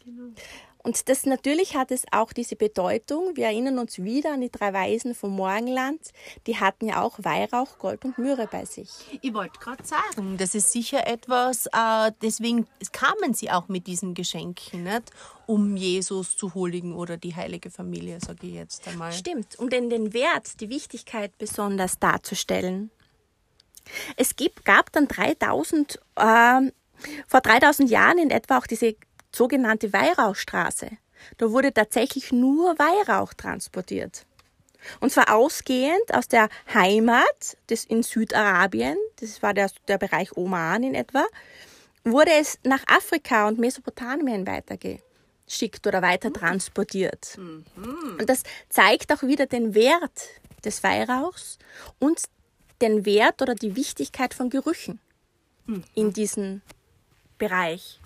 genau. 0.03 0.33
Und 0.81 1.09
das 1.09 1.25
natürlich 1.25 1.75
hat 1.75 1.91
es 1.91 2.03
auch 2.11 2.31
diese 2.31 2.55
Bedeutung. 2.55 3.35
Wir 3.35 3.47
erinnern 3.47 3.79
uns 3.79 3.99
wieder 3.99 4.33
an 4.33 4.41
die 4.41 4.49
drei 4.49 4.73
Weisen 4.73 5.13
vom 5.13 5.35
Morgenland. 5.35 5.99
Die 6.47 6.57
hatten 6.57 6.87
ja 6.87 7.01
auch 7.01 7.19
Weihrauch, 7.21 7.77
Gold 7.79 8.05
und 8.05 8.17
Myrrhe 8.17 8.47
bei 8.49 8.63
sich. 8.63 8.89
Ich 9.21 9.33
wollte 9.33 9.59
gerade 9.59 9.83
sagen, 9.85 10.37
das 10.37 10.55
ist 10.55 10.71
sicher 10.71 11.05
etwas, 11.05 11.67
äh, 11.67 12.11
deswegen 12.21 12.65
kamen 12.93 13.33
sie 13.33 13.51
auch 13.51 13.67
mit 13.67 13.87
diesen 13.87 14.13
Geschenken, 14.13 14.83
nicht? 14.83 15.11
um 15.47 15.75
Jesus 15.75 16.37
zu 16.37 16.53
huldigen 16.53 16.93
oder 16.93 17.17
die 17.17 17.35
heilige 17.35 17.69
Familie, 17.69 18.19
sage 18.19 18.47
ich 18.47 18.53
jetzt 18.53 18.87
einmal. 18.87 19.11
Stimmt, 19.11 19.59
um 19.59 19.69
den, 19.69 19.89
den 19.89 20.13
Wert, 20.13 20.61
die 20.61 20.69
Wichtigkeit 20.69 21.37
besonders 21.37 21.99
darzustellen. 21.99 22.89
Es 24.15 24.35
gibt, 24.35 24.63
gab 24.63 24.91
dann 24.91 25.07
3000, 25.07 25.99
äh, 26.15 26.71
vor 27.27 27.41
3000 27.41 27.89
Jahren 27.89 28.17
in 28.17 28.29
etwa 28.29 28.59
auch 28.59 28.67
diese 28.67 28.95
sogenannte 29.31 29.93
Weihrauchstraße. 29.93 30.89
Da 31.37 31.51
wurde 31.51 31.73
tatsächlich 31.73 32.31
nur 32.31 32.77
Weihrauch 32.79 33.33
transportiert. 33.33 34.25
Und 34.99 35.11
zwar 35.11 35.33
ausgehend 35.33 36.13
aus 36.13 36.27
der 36.27 36.49
Heimat 36.73 37.57
des, 37.69 37.83
in 37.85 38.03
Südarabien, 38.03 38.97
das 39.19 39.41
war 39.43 39.53
der, 39.53 39.69
der 39.87 39.97
Bereich 39.97 40.35
Oman 40.37 40.83
in 40.83 40.95
etwa, 40.95 41.25
wurde 42.03 42.31
es 42.31 42.57
nach 42.63 42.83
Afrika 42.87 43.47
und 43.47 43.59
Mesopotamien 43.59 44.47
weitergeschickt 44.47 45.85
oder 45.85 46.01
weiter 46.01 46.31
transportiert. 46.31 47.37
Mhm. 47.37 47.65
Und 48.19 48.29
das 48.29 48.43
zeigt 48.69 49.11
auch 49.11 49.23
wieder 49.23 49.45
den 49.45 49.75
Wert 49.75 50.29
des 50.63 50.83
Weihrauchs 50.83 51.57
und 51.99 52.21
den 52.81 53.05
Wert 53.05 53.41
oder 53.41 53.55
die 53.55 53.75
Wichtigkeit 53.75 54.33
von 54.33 54.49
Gerüchen 54.49 54.99
mhm. 55.65 55.83
in 55.93 56.13
diesem 56.13 56.61
Bereich. 57.37 57.99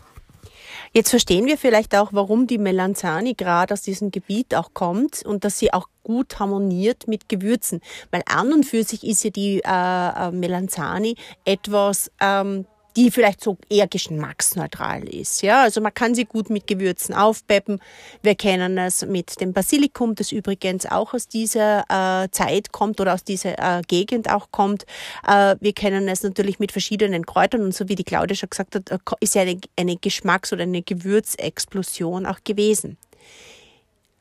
Jetzt 0.93 1.09
verstehen 1.09 1.45
wir 1.45 1.57
vielleicht 1.57 1.95
auch, 1.95 2.09
warum 2.11 2.47
die 2.47 2.57
Melanzani 2.57 3.33
gerade 3.33 3.73
aus 3.73 3.81
diesem 3.81 4.11
Gebiet 4.11 4.53
auch 4.55 4.73
kommt 4.73 5.23
und 5.25 5.43
dass 5.43 5.57
sie 5.57 5.73
auch 5.73 5.87
gut 6.03 6.39
harmoniert 6.39 7.07
mit 7.07 7.29
Gewürzen. 7.29 7.81
Weil 8.11 8.21
an 8.25 8.53
und 8.53 8.65
für 8.65 8.83
sich 8.83 9.03
ist 9.03 9.23
ja 9.23 9.29
die 9.29 9.61
äh, 9.63 10.27
äh 10.27 10.31
Melanzani 10.31 11.15
etwas 11.45 12.11
ähm, 12.19 12.65
die 12.95 13.11
vielleicht 13.11 13.41
so 13.41 13.57
eher 13.69 13.87
geschmacksneutral 13.87 15.07
ist. 15.07 15.41
Ja, 15.41 15.63
also 15.63 15.81
man 15.81 15.93
kann 15.93 16.15
sie 16.15 16.25
gut 16.25 16.49
mit 16.49 16.67
Gewürzen 16.67 17.15
aufpeppen. 17.15 17.79
Wir 18.21 18.35
kennen 18.35 18.77
es 18.77 19.05
mit 19.05 19.39
dem 19.41 19.53
Basilikum, 19.53 20.15
das 20.15 20.31
übrigens 20.31 20.85
auch 20.85 21.13
aus 21.13 21.27
dieser 21.27 21.85
äh, 21.89 22.29
Zeit 22.31 22.71
kommt 22.71 22.99
oder 23.01 23.13
aus 23.13 23.23
dieser 23.23 23.57
äh, 23.59 23.81
Gegend 23.87 24.29
auch 24.29 24.51
kommt. 24.51 24.85
Äh, 25.27 25.55
wir 25.59 25.73
kennen 25.73 26.07
es 26.07 26.23
natürlich 26.23 26.59
mit 26.59 26.71
verschiedenen 26.71 27.25
Kräutern 27.25 27.61
und 27.61 27.73
so 27.73 27.89
wie 27.89 27.95
die 27.95 28.03
Claudia 28.03 28.35
schon 28.35 28.49
gesagt 28.49 28.75
hat, 28.75 28.91
äh, 28.91 28.97
ist 29.19 29.35
ja 29.35 29.41
eine, 29.41 29.59
eine 29.75 29.95
Geschmacks- 29.95 30.53
oder 30.53 30.63
eine 30.63 30.81
Gewürzexplosion 30.81 32.25
auch 32.25 32.39
gewesen. 32.43 32.97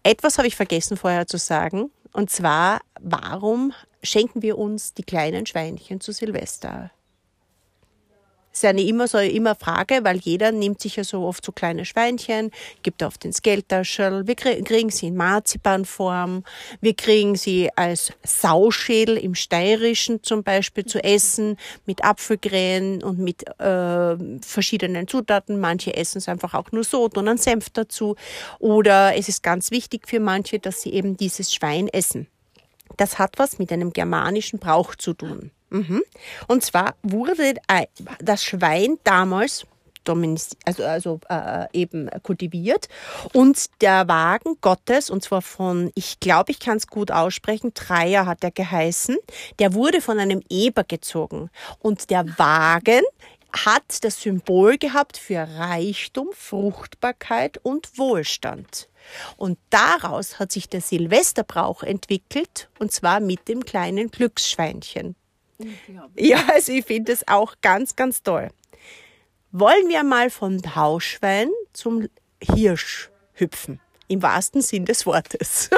Etwas 0.02 0.38
habe 0.38 0.48
ich 0.48 0.56
vergessen 0.56 0.96
vorher 0.96 1.26
zu 1.26 1.38
sagen, 1.38 1.90
und 2.12 2.30
zwar, 2.30 2.80
warum 3.00 3.72
schenken 4.02 4.42
wir 4.42 4.58
uns 4.58 4.94
die 4.94 5.04
kleinen 5.04 5.46
Schweinchen 5.46 6.00
zu 6.00 6.12
Silvester? 6.12 6.90
Ist 8.52 8.64
eine 8.64 8.82
immer 8.82 9.08
so 9.08 9.18
immer 9.18 9.54
Frage, 9.54 10.00
weil 10.02 10.18
jeder 10.18 10.52
nimmt 10.52 10.80
sich 10.80 10.96
ja 10.96 11.04
so 11.04 11.22
oft 11.24 11.44
so 11.44 11.52
kleine 11.52 11.84
Schweinchen, 11.84 12.50
gibt 12.82 13.02
auf 13.02 13.18
den 13.18 13.32
Geldtaschel. 13.32 14.26
Wir 14.26 14.36
kriegen 14.36 14.90
sie 14.90 15.06
in 15.06 15.16
Marzipanform. 15.16 16.44
Wir 16.80 16.94
kriegen 16.94 17.36
sie 17.36 17.70
als 17.76 18.12
Sauschädel 18.22 19.16
im 19.16 19.34
Steirischen 19.34 20.22
zum 20.22 20.42
Beispiel 20.42 20.84
zu 20.84 21.02
essen 21.02 21.56
mit 21.86 22.04
Apfelgränen 22.04 23.02
und 23.02 23.18
mit 23.18 23.48
äh, 23.58 24.16
verschiedenen 24.42 25.08
Zutaten. 25.08 25.58
Manche 25.58 25.96
essen 25.96 26.18
es 26.18 26.28
einfach 26.28 26.54
auch 26.54 26.70
nur 26.72 26.84
so, 26.84 27.08
tun 27.08 27.28
einen 27.28 27.38
Senf 27.38 27.70
dazu. 27.70 28.16
Oder 28.58 29.16
es 29.16 29.28
ist 29.28 29.42
ganz 29.42 29.70
wichtig 29.70 30.06
für 30.06 30.20
manche, 30.20 30.58
dass 30.58 30.82
sie 30.82 30.92
eben 30.92 31.16
dieses 31.16 31.52
Schwein 31.54 31.88
essen. 31.88 32.26
Das 32.96 33.18
hat 33.18 33.38
was 33.38 33.58
mit 33.58 33.72
einem 33.72 33.92
germanischen 33.92 34.58
Brauch 34.58 34.94
zu 34.94 35.14
tun. 35.14 35.50
Und 36.48 36.64
zwar 36.64 36.94
wurde 37.02 37.54
das 38.20 38.44
Schwein 38.44 38.98
damals 39.04 39.66
also, 40.64 40.82
also 40.82 41.20
äh, 41.28 41.66
eben 41.72 42.10
kultiviert. 42.24 42.88
Und 43.32 43.66
der 43.80 44.08
Wagen 44.08 44.56
Gottes 44.60 45.10
und 45.10 45.22
zwar 45.22 45.42
von 45.42 45.92
ich 45.94 46.18
glaube 46.18 46.50
ich 46.50 46.58
kann 46.58 46.78
es 46.78 46.88
gut 46.88 47.12
aussprechen 47.12 47.72
Dreier 47.72 48.26
hat 48.26 48.42
er 48.42 48.50
geheißen 48.50 49.16
der 49.60 49.74
wurde 49.74 50.00
von 50.00 50.18
einem 50.18 50.42
Eber 50.48 50.82
gezogen. 50.82 51.50
Und 51.78 52.10
der 52.10 52.26
Wagen 52.36 53.02
hat 53.52 54.02
das 54.02 54.22
Symbol 54.22 54.78
gehabt 54.78 55.18
für 55.18 55.46
Reichtum 55.56 56.30
Fruchtbarkeit 56.32 57.58
und 57.62 57.98
Wohlstand. 57.98 58.88
Und 59.36 59.58
daraus 59.70 60.38
hat 60.38 60.52
sich 60.52 60.68
der 60.68 60.80
Silvesterbrauch 60.80 61.82
entwickelt, 61.82 62.70
und 62.78 62.92
zwar 62.92 63.20
mit 63.20 63.48
dem 63.48 63.64
kleinen 63.64 64.10
Glücksschweinchen. 64.10 65.16
Ja, 66.16 66.44
also 66.52 66.72
ich 66.72 66.84
finde 66.84 67.12
es 67.12 67.26
auch 67.28 67.54
ganz, 67.60 67.96
ganz 67.96 68.22
toll. 68.22 68.48
Wollen 69.50 69.88
wir 69.88 70.02
mal 70.02 70.30
vom 70.30 70.60
Hausschwein 70.74 71.50
zum 71.72 72.08
Hirsch 72.42 73.10
hüpfen? 73.34 73.80
Im 74.08 74.22
wahrsten 74.22 74.62
Sinn 74.62 74.84
des 74.84 75.06
Wortes. 75.06 75.70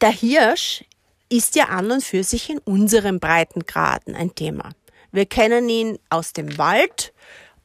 Der 0.00 0.10
Hirsch 0.10 0.84
ist 1.28 1.56
ja 1.56 1.64
an 1.66 1.90
und 1.90 2.04
für 2.04 2.22
sich 2.24 2.48
in 2.50 2.58
unserem 2.58 3.20
Breitengraden 3.20 4.14
ein 4.14 4.34
Thema. 4.34 4.70
Wir 5.10 5.26
kennen 5.26 5.68
ihn 5.68 5.98
aus 6.10 6.32
dem 6.32 6.58
Wald, 6.58 7.12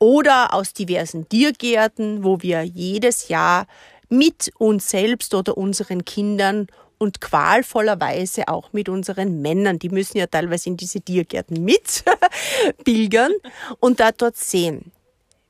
oder 0.03 0.53
aus 0.53 0.73
diversen 0.73 1.29
Tiergärten, 1.29 2.25
wo 2.25 2.41
wir 2.41 2.63
jedes 2.63 3.29
Jahr 3.29 3.67
mit 4.09 4.51
uns 4.57 4.89
selbst 4.89 5.33
oder 5.33 5.57
unseren 5.57 6.03
Kindern 6.03 6.67
und 7.03 7.19
qualvollerweise 7.19 8.48
auch 8.48 8.72
mit 8.72 8.88
unseren 8.88 9.41
Männern, 9.41 9.77
die 9.77 9.89
müssen 9.89 10.17
ja 10.17 10.25
teilweise 10.25 10.69
in 10.69 10.77
diese 10.77 11.01
Tiergärten 11.01 11.63
mit 11.63 12.05
pilgern 12.86 13.33
und 13.81 14.00
da 14.00 14.13
dort 14.13 14.38
sehen. 14.38 14.93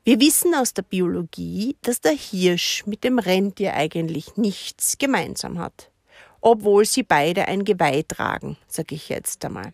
Wir 0.02 0.20
wissen 0.20 0.52
aus 0.54 0.74
der 0.74 0.82
Biologie, 0.82 1.76
dass 1.82 2.00
der 2.00 2.12
Hirsch 2.12 2.84
mit 2.86 3.04
dem 3.04 3.20
Rentier 3.20 3.74
eigentlich 3.74 4.36
nichts 4.36 4.98
gemeinsam 4.98 5.60
hat, 5.60 5.90
obwohl 6.40 6.84
sie 6.84 7.04
beide 7.04 7.46
ein 7.46 7.64
Geweih 7.64 8.02
tragen, 8.02 8.58
sage 8.66 8.96
ich 8.96 9.08
jetzt 9.08 9.44
einmal. 9.44 9.72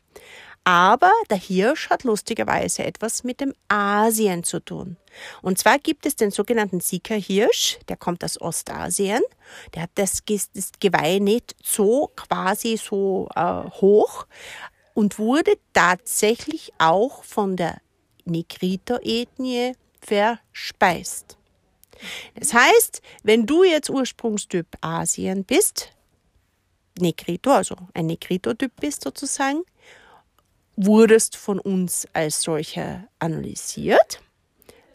Aber 0.70 1.10
der 1.28 1.36
Hirsch 1.36 1.90
hat 1.90 2.04
lustigerweise 2.04 2.84
etwas 2.84 3.24
mit 3.24 3.40
dem 3.40 3.52
Asien 3.66 4.44
zu 4.44 4.60
tun. 4.60 4.96
Und 5.42 5.58
zwar 5.58 5.80
gibt 5.80 6.06
es 6.06 6.14
den 6.14 6.30
sogenannten 6.30 6.78
Sika-Hirsch, 6.78 7.80
der 7.88 7.96
kommt 7.96 8.22
aus 8.22 8.40
Ostasien. 8.40 9.20
Der 9.74 9.82
hat 9.82 9.90
das, 9.96 10.22
Geweih 10.78 11.18
nicht 11.18 11.56
so 11.60 12.12
quasi 12.14 12.76
so 12.76 13.28
äh, 13.34 13.68
hoch 13.80 14.28
und 14.94 15.18
wurde 15.18 15.54
tatsächlich 15.72 16.72
auch 16.78 17.24
von 17.24 17.56
der 17.56 17.80
Negrito-Ethnie 18.24 19.72
verspeist. 20.00 21.36
Das 22.36 22.54
heißt, 22.54 23.02
wenn 23.24 23.44
du 23.44 23.64
jetzt 23.64 23.90
Ursprungstyp 23.90 24.68
Asien 24.82 25.42
bist, 25.42 25.88
Negrito, 26.96 27.50
also 27.50 27.74
ein 27.92 28.06
Negrito-Typ 28.06 28.70
bist 28.80 29.02
sozusagen, 29.02 29.64
wurdest 30.87 31.37
von 31.37 31.58
uns 31.58 32.06
als 32.12 32.42
solcher 32.42 33.08
analysiert, 33.18 34.22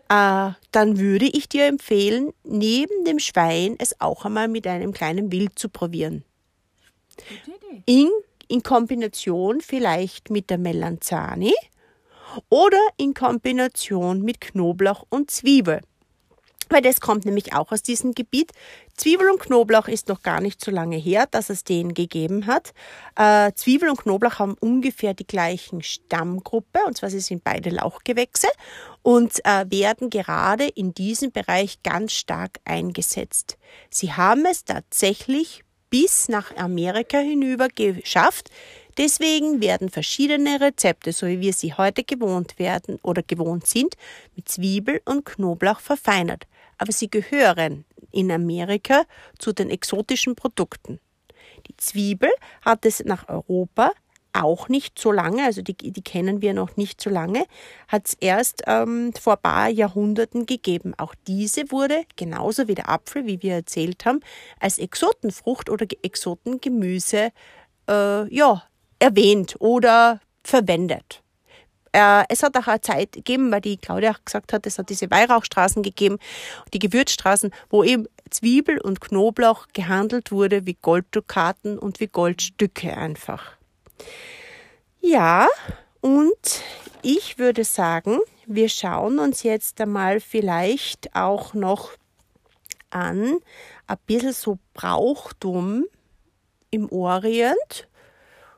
äh, 0.10 0.52
dann 0.72 1.00
würde 1.00 1.26
ich 1.26 1.50
dir 1.50 1.66
empfehlen, 1.66 2.34
neben 2.44 3.06
dem 3.06 3.20
Schwein 3.20 3.76
es 3.80 4.00
auch 4.00 4.26
einmal 4.26 4.48
mit 4.48 4.68
einem 4.68 4.94
kleinen 4.94 5.32
Wild 5.32 5.58
zu 5.58 5.70
probieren. 5.70 6.24
In, 7.86 8.10
in 8.48 8.62
Kombination 8.62 9.62
vielleicht 9.62 10.30
mit 10.30 10.50
der 10.50 10.58
Melanzani 10.58 11.54
oder 12.50 12.80
in 12.98 13.14
Kombination 13.14 14.22
mit 14.22 14.42
Knoblauch 14.42 15.06
und 15.10 15.32
Zwiebel 15.32 15.82
weil 16.70 16.82
das 16.82 17.02
kommt 17.02 17.26
nämlich 17.26 17.54
auch 17.54 17.72
aus 17.72 17.82
diesem 17.82 18.14
Gebiet. 18.14 18.52
Zwiebel 18.96 19.30
und 19.30 19.40
Knoblauch 19.40 19.88
ist 19.88 20.08
noch 20.08 20.22
gar 20.22 20.42
nicht 20.42 20.64
so 20.64 20.72
lange 20.72 20.98
her, 20.98 21.28
dass 21.30 21.50
es 21.50 21.64
den 21.64 21.94
gegeben 21.94 22.48
hat. 22.48 22.74
Äh, 23.16 23.52
Zwiebel 23.54 23.90
und 23.90 23.98
Knoblauch 23.98 24.40
haben 24.40 24.56
ungefähr 24.60 25.14
die 25.14 25.28
gleichen 25.28 25.84
Stammgruppe, 25.84 26.80
und 26.86 26.98
zwar 26.98 27.10
sie 27.10 27.20
sind 27.20 27.44
beide 27.44 27.70
Lauchgewächse 27.70 28.48
und 29.02 29.44
äh, 29.46 29.66
werden 29.70 30.10
gerade 30.10 30.68
in 30.68 30.94
diesem 30.94 31.32
Bereich 31.32 31.84
ganz 31.84 32.14
stark 32.14 32.60
eingesetzt. 32.66 33.58
Sie 33.90 34.14
haben 34.14 34.46
es 34.46 34.64
tatsächlich 34.64 35.64
bis 35.90 36.30
nach 36.30 36.56
Amerika 36.56 37.20
hinüber 37.20 37.68
geschafft, 37.68 38.50
Deswegen 38.98 39.60
werden 39.60 39.90
verschiedene 39.90 40.62
Rezepte, 40.62 41.12
so 41.12 41.28
wie 41.28 41.42
wir 41.42 41.52
sie 41.52 41.74
heute 41.74 42.04
gewohnt 42.06 42.58
werden 42.60 42.98
oder 43.02 43.24
gewohnt 43.24 43.68
sind, 43.68 43.96
mit 44.38 44.48
Zwiebel 44.48 45.02
und 45.04 45.26
Knoblauch 45.26 45.82
verfeinert 45.82 46.48
aber 46.78 46.92
sie 46.92 47.10
gehören 47.10 47.86
in 48.12 48.32
Amerika 48.32 49.04
zu 49.38 49.54
den 49.54 49.70
exotischen 49.70 50.36
Produkten. 50.36 51.00
Die 51.68 51.76
Zwiebel 51.78 52.30
hat 52.62 52.86
es 52.86 53.04
nach 53.04 53.28
Europa 53.28 53.92
auch 54.36 54.68
nicht 54.68 55.00
so 55.00 55.12
lange, 55.12 55.46
also 55.46 55.62
die, 55.62 55.76
die 55.76 56.02
kennen 56.02 56.42
wir 56.42 56.54
noch 56.54 56.76
nicht 56.76 57.00
so 57.00 57.10
lange, 57.10 57.46
hat 57.88 58.08
es 58.08 58.14
erst 58.16 58.64
ähm, 58.68 59.14
vor 59.20 59.38
paar 59.38 59.70
Jahrhunderten 59.70 60.46
gegeben. 60.46 60.94
Auch 60.98 61.16
diese 61.28 61.72
wurde, 61.72 62.04
genauso 62.18 62.68
wie 62.68 62.76
der 62.76 62.90
Apfel, 62.90 63.26
wie 63.26 63.42
wir 63.42 63.54
erzählt 63.54 64.06
haben, 64.06 64.20
als 64.60 64.78
Exotenfrucht 64.78 65.70
oder 65.70 65.88
Exotengemüse 66.04 67.32
äh, 67.88 68.36
ja, 68.36 68.64
erwähnt 69.00 69.56
oder 69.60 70.20
verwendet. 70.44 71.24
Äh, 71.96 72.26
es 72.28 72.44
hat 72.44 72.58
auch 72.58 72.68
eine 72.68 72.82
Zeit 72.82 73.14
gegeben, 73.14 73.50
weil 73.54 73.62
die 73.62 73.78
Claudia 73.78 74.18
gesagt 74.26 74.52
hat, 74.52 74.68
es 74.68 74.78
hat 74.78 74.90
diese 74.90 75.10
Weihrauchstraßen 75.10 75.82
gegeben, 75.82 76.18
die 76.74 76.80
Gewürzstraßen, 76.80 77.52
wo 77.70 77.86
eben 77.86 78.06
Zwiebel 78.30 78.82
und 78.82 79.00
Knoblauch 79.00 79.68
gehandelt 79.72 80.30
wurde 80.30 80.66
wie 80.66 80.74
Golddukaten 80.74 81.80
und 81.80 82.02
wie 82.02 82.08
Goldstücke 82.08 82.98
einfach. 82.98 83.54
Ja, 85.00 85.48
und 86.02 86.62
ich 87.02 87.38
würde 87.38 87.64
sagen, 87.64 88.20
wir 88.46 88.68
schauen 88.68 89.18
uns 89.18 89.44
jetzt 89.44 89.80
einmal 89.80 90.20
vielleicht 90.20 91.16
auch 91.16 91.54
noch 91.54 91.92
an, 92.90 93.38
ein 93.88 93.98
bisschen 94.06 94.34
so 94.34 94.60
Brauchtum 94.74 95.86
im 96.72 96.92
Orient 96.92 97.88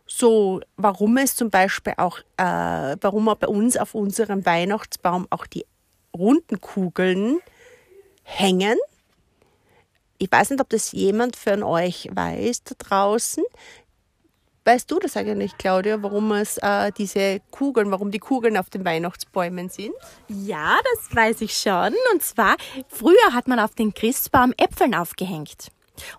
so, 0.07 0.61
warum 0.77 1.17
es 1.17 1.35
zum 1.35 1.49
Beispiel 1.49 1.93
auch, 1.97 2.19
äh, 2.37 2.97
warum 3.01 3.25
bei 3.25 3.47
uns 3.47 3.77
auf 3.77 3.93
unserem 3.93 4.45
Weihnachtsbaum 4.45 5.27
auch 5.29 5.45
die 5.45 5.65
runden 6.15 6.59
Kugeln 6.61 7.39
hängen. 8.23 8.77
Ich 10.17 10.31
weiß 10.31 10.49
nicht, 10.49 10.61
ob 10.61 10.69
das 10.69 10.91
jemand 10.93 11.35
von 11.35 11.61
euch 11.61 12.09
weiß 12.11 12.63
da 12.63 12.75
draußen. 12.77 13.43
Weißt 14.65 14.91
du 14.91 14.99
das 14.99 15.15
eigentlich, 15.15 15.57
Claudia, 15.57 16.03
warum 16.03 16.31
es 16.33 16.57
äh, 16.57 16.91
diese 16.91 17.39
Kugeln, 17.51 17.89
warum 17.89 18.11
die 18.11 18.19
Kugeln 18.19 18.57
auf 18.57 18.69
den 18.69 18.83
Weihnachtsbäumen 18.83 19.69
sind? 19.69 19.93
Ja, 20.27 20.77
das 20.93 21.15
weiß 21.15 21.41
ich 21.41 21.55
schon. 21.55 21.93
Und 22.11 22.21
zwar, 22.21 22.57
früher 22.89 23.33
hat 23.33 23.47
man 23.47 23.59
auf 23.59 23.75
den 23.75 23.93
Christbaum 23.93 24.53
Äpfeln 24.57 24.93
aufgehängt. 24.93 25.69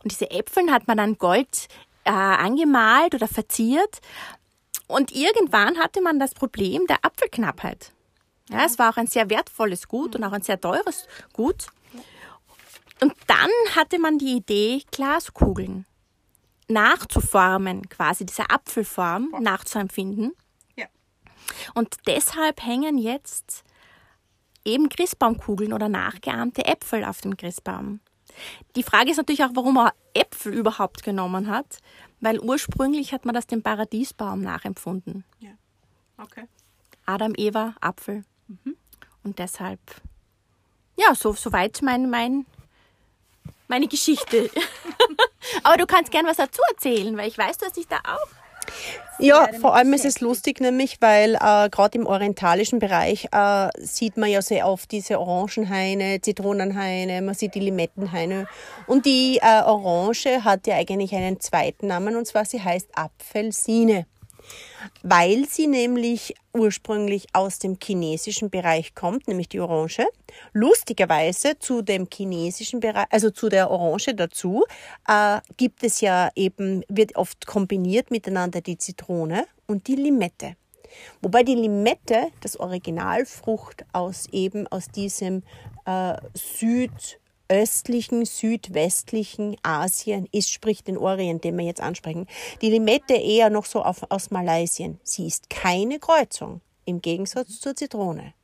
Und 0.02 0.12
diese 0.12 0.30
Äpfeln 0.30 0.72
hat 0.72 0.86
man 0.86 0.96
dann 0.96 1.18
Gold 1.18 1.68
äh, 2.08 2.10
angemalt 2.10 3.14
oder 3.14 3.28
verziert. 3.28 4.00
Und 4.86 5.12
irgendwann 5.12 5.78
hatte 5.78 6.00
man 6.00 6.18
das 6.18 6.34
Problem 6.34 6.86
der 6.86 7.04
Apfelknappheit. 7.04 7.92
Ja, 8.48 8.64
es 8.64 8.78
war 8.78 8.90
auch 8.90 8.96
ein 8.96 9.06
sehr 9.06 9.28
wertvolles 9.28 9.88
Gut 9.88 10.16
und 10.16 10.24
auch 10.24 10.32
ein 10.32 10.42
sehr 10.42 10.60
teures 10.60 11.06
Gut. 11.34 11.66
Und 13.00 13.12
dann 13.26 13.50
hatte 13.76 13.98
man 13.98 14.18
die 14.18 14.36
Idee, 14.36 14.82
Glaskugeln 14.90 15.84
nachzuformen, 16.68 17.88
quasi 17.88 18.26
diese 18.26 18.50
Apfelform 18.50 19.34
nachzuempfinden. 19.40 20.32
Ja. 20.76 20.86
Und 21.74 21.96
deshalb 22.06 22.62
hängen 22.64 22.98
jetzt 22.98 23.64
eben 24.64 24.88
Christbaumkugeln 24.88 25.72
oder 25.72 25.88
nachgeahmte 25.88 26.66
Äpfel 26.66 27.04
auf 27.04 27.20
dem 27.20 27.36
Christbaum. 27.36 28.00
Die 28.76 28.82
Frage 28.82 29.10
ist 29.10 29.16
natürlich 29.16 29.44
auch, 29.44 29.50
warum 29.54 29.76
er 29.78 29.94
Äpfel 30.14 30.54
überhaupt 30.54 31.02
genommen 31.02 31.48
hat, 31.48 31.78
weil 32.20 32.40
ursprünglich 32.40 33.12
hat 33.12 33.24
man 33.24 33.34
das 33.34 33.46
dem 33.46 33.62
Paradiesbaum 33.62 34.40
nachempfunden. 34.40 35.24
Ja. 35.40 35.50
Okay. 36.18 36.44
Adam, 37.06 37.32
Eva, 37.36 37.74
Apfel. 37.80 38.24
Mhm. 38.48 38.76
Und 39.24 39.38
deshalb, 39.38 39.80
ja, 40.96 41.14
so, 41.14 41.32
soweit 41.32 41.80
mein, 41.82 42.10
mein, 42.10 42.46
meine 43.68 43.88
Geschichte. 43.88 44.50
Aber 45.62 45.76
du 45.76 45.86
kannst 45.86 46.10
gern 46.10 46.26
was 46.26 46.36
dazu 46.36 46.60
erzählen, 46.70 47.16
weil 47.16 47.28
ich 47.28 47.38
weiß, 47.38 47.58
du 47.58 47.66
hast 47.66 47.76
dich 47.76 47.88
da 47.88 47.98
auch 48.04 48.37
ja, 49.18 49.48
vor 49.60 49.74
allem 49.74 49.92
ist 49.94 50.04
es 50.04 50.20
lustig 50.20 50.60
nämlich, 50.60 50.98
weil 51.00 51.34
äh, 51.34 51.68
gerade 51.70 51.98
im 51.98 52.06
orientalischen 52.06 52.78
Bereich 52.78 53.28
äh, 53.32 53.68
sieht 53.78 54.16
man 54.16 54.30
ja 54.30 54.42
sehr 54.42 54.68
oft 54.68 54.92
diese 54.92 55.18
Orangenhaine, 55.18 56.20
Zitronenhaine, 56.20 57.20
man 57.22 57.34
sieht 57.34 57.54
die 57.54 57.60
Limettenhaine. 57.60 58.46
Und 58.86 59.06
die 59.06 59.38
äh, 59.42 59.62
Orange 59.62 60.44
hat 60.44 60.66
ja 60.66 60.76
eigentlich 60.76 61.14
einen 61.14 61.40
zweiten 61.40 61.88
Namen 61.88 62.16
und 62.16 62.26
zwar 62.26 62.44
sie 62.44 62.62
heißt 62.62 62.90
Apfelsine 62.94 64.06
weil 65.02 65.46
sie 65.46 65.66
nämlich 65.66 66.34
ursprünglich 66.52 67.26
aus 67.32 67.58
dem 67.58 67.78
chinesischen 67.82 68.50
Bereich 68.50 68.94
kommt, 68.94 69.28
nämlich 69.28 69.48
die 69.48 69.60
Orange. 69.60 70.06
Lustigerweise 70.52 71.58
zu 71.58 71.82
dem 71.82 72.08
chinesischen 72.12 72.80
Bereich, 72.80 73.06
also 73.10 73.30
zu 73.30 73.48
der 73.48 73.70
Orange 73.70 74.14
dazu, 74.14 74.64
äh, 75.06 75.40
gibt 75.56 75.82
es 75.82 76.00
ja 76.00 76.30
eben, 76.34 76.84
wird 76.88 77.16
oft 77.16 77.46
kombiniert 77.46 78.10
miteinander 78.10 78.60
die 78.60 78.78
Zitrone 78.78 79.46
und 79.66 79.86
die 79.86 79.96
Limette. 79.96 80.56
Wobei 81.20 81.42
die 81.42 81.54
Limette, 81.54 82.28
das 82.40 82.58
Originalfrucht 82.58 83.84
aus 83.92 84.26
eben 84.32 84.66
aus 84.68 84.88
diesem 84.88 85.42
äh, 85.84 86.14
Süd 86.34 87.20
östlichen, 87.48 88.24
südwestlichen 88.24 89.56
Asien 89.62 90.28
ist, 90.32 90.50
sprich 90.50 90.84
den 90.84 90.98
Orient, 90.98 91.44
den 91.44 91.56
wir 91.56 91.64
jetzt 91.64 91.80
ansprechen. 91.80 92.26
Die 92.60 92.70
Limette 92.70 93.14
eher 93.14 93.50
noch 93.50 93.64
so 93.64 93.82
auf, 93.82 94.10
aus 94.10 94.30
Malaysia. 94.30 94.90
Sie 95.02 95.26
ist 95.26 95.50
keine 95.50 95.98
Kreuzung, 95.98 96.60
im 96.84 97.00
Gegensatz 97.00 97.60
zur 97.60 97.74
Zitrone. 97.74 98.34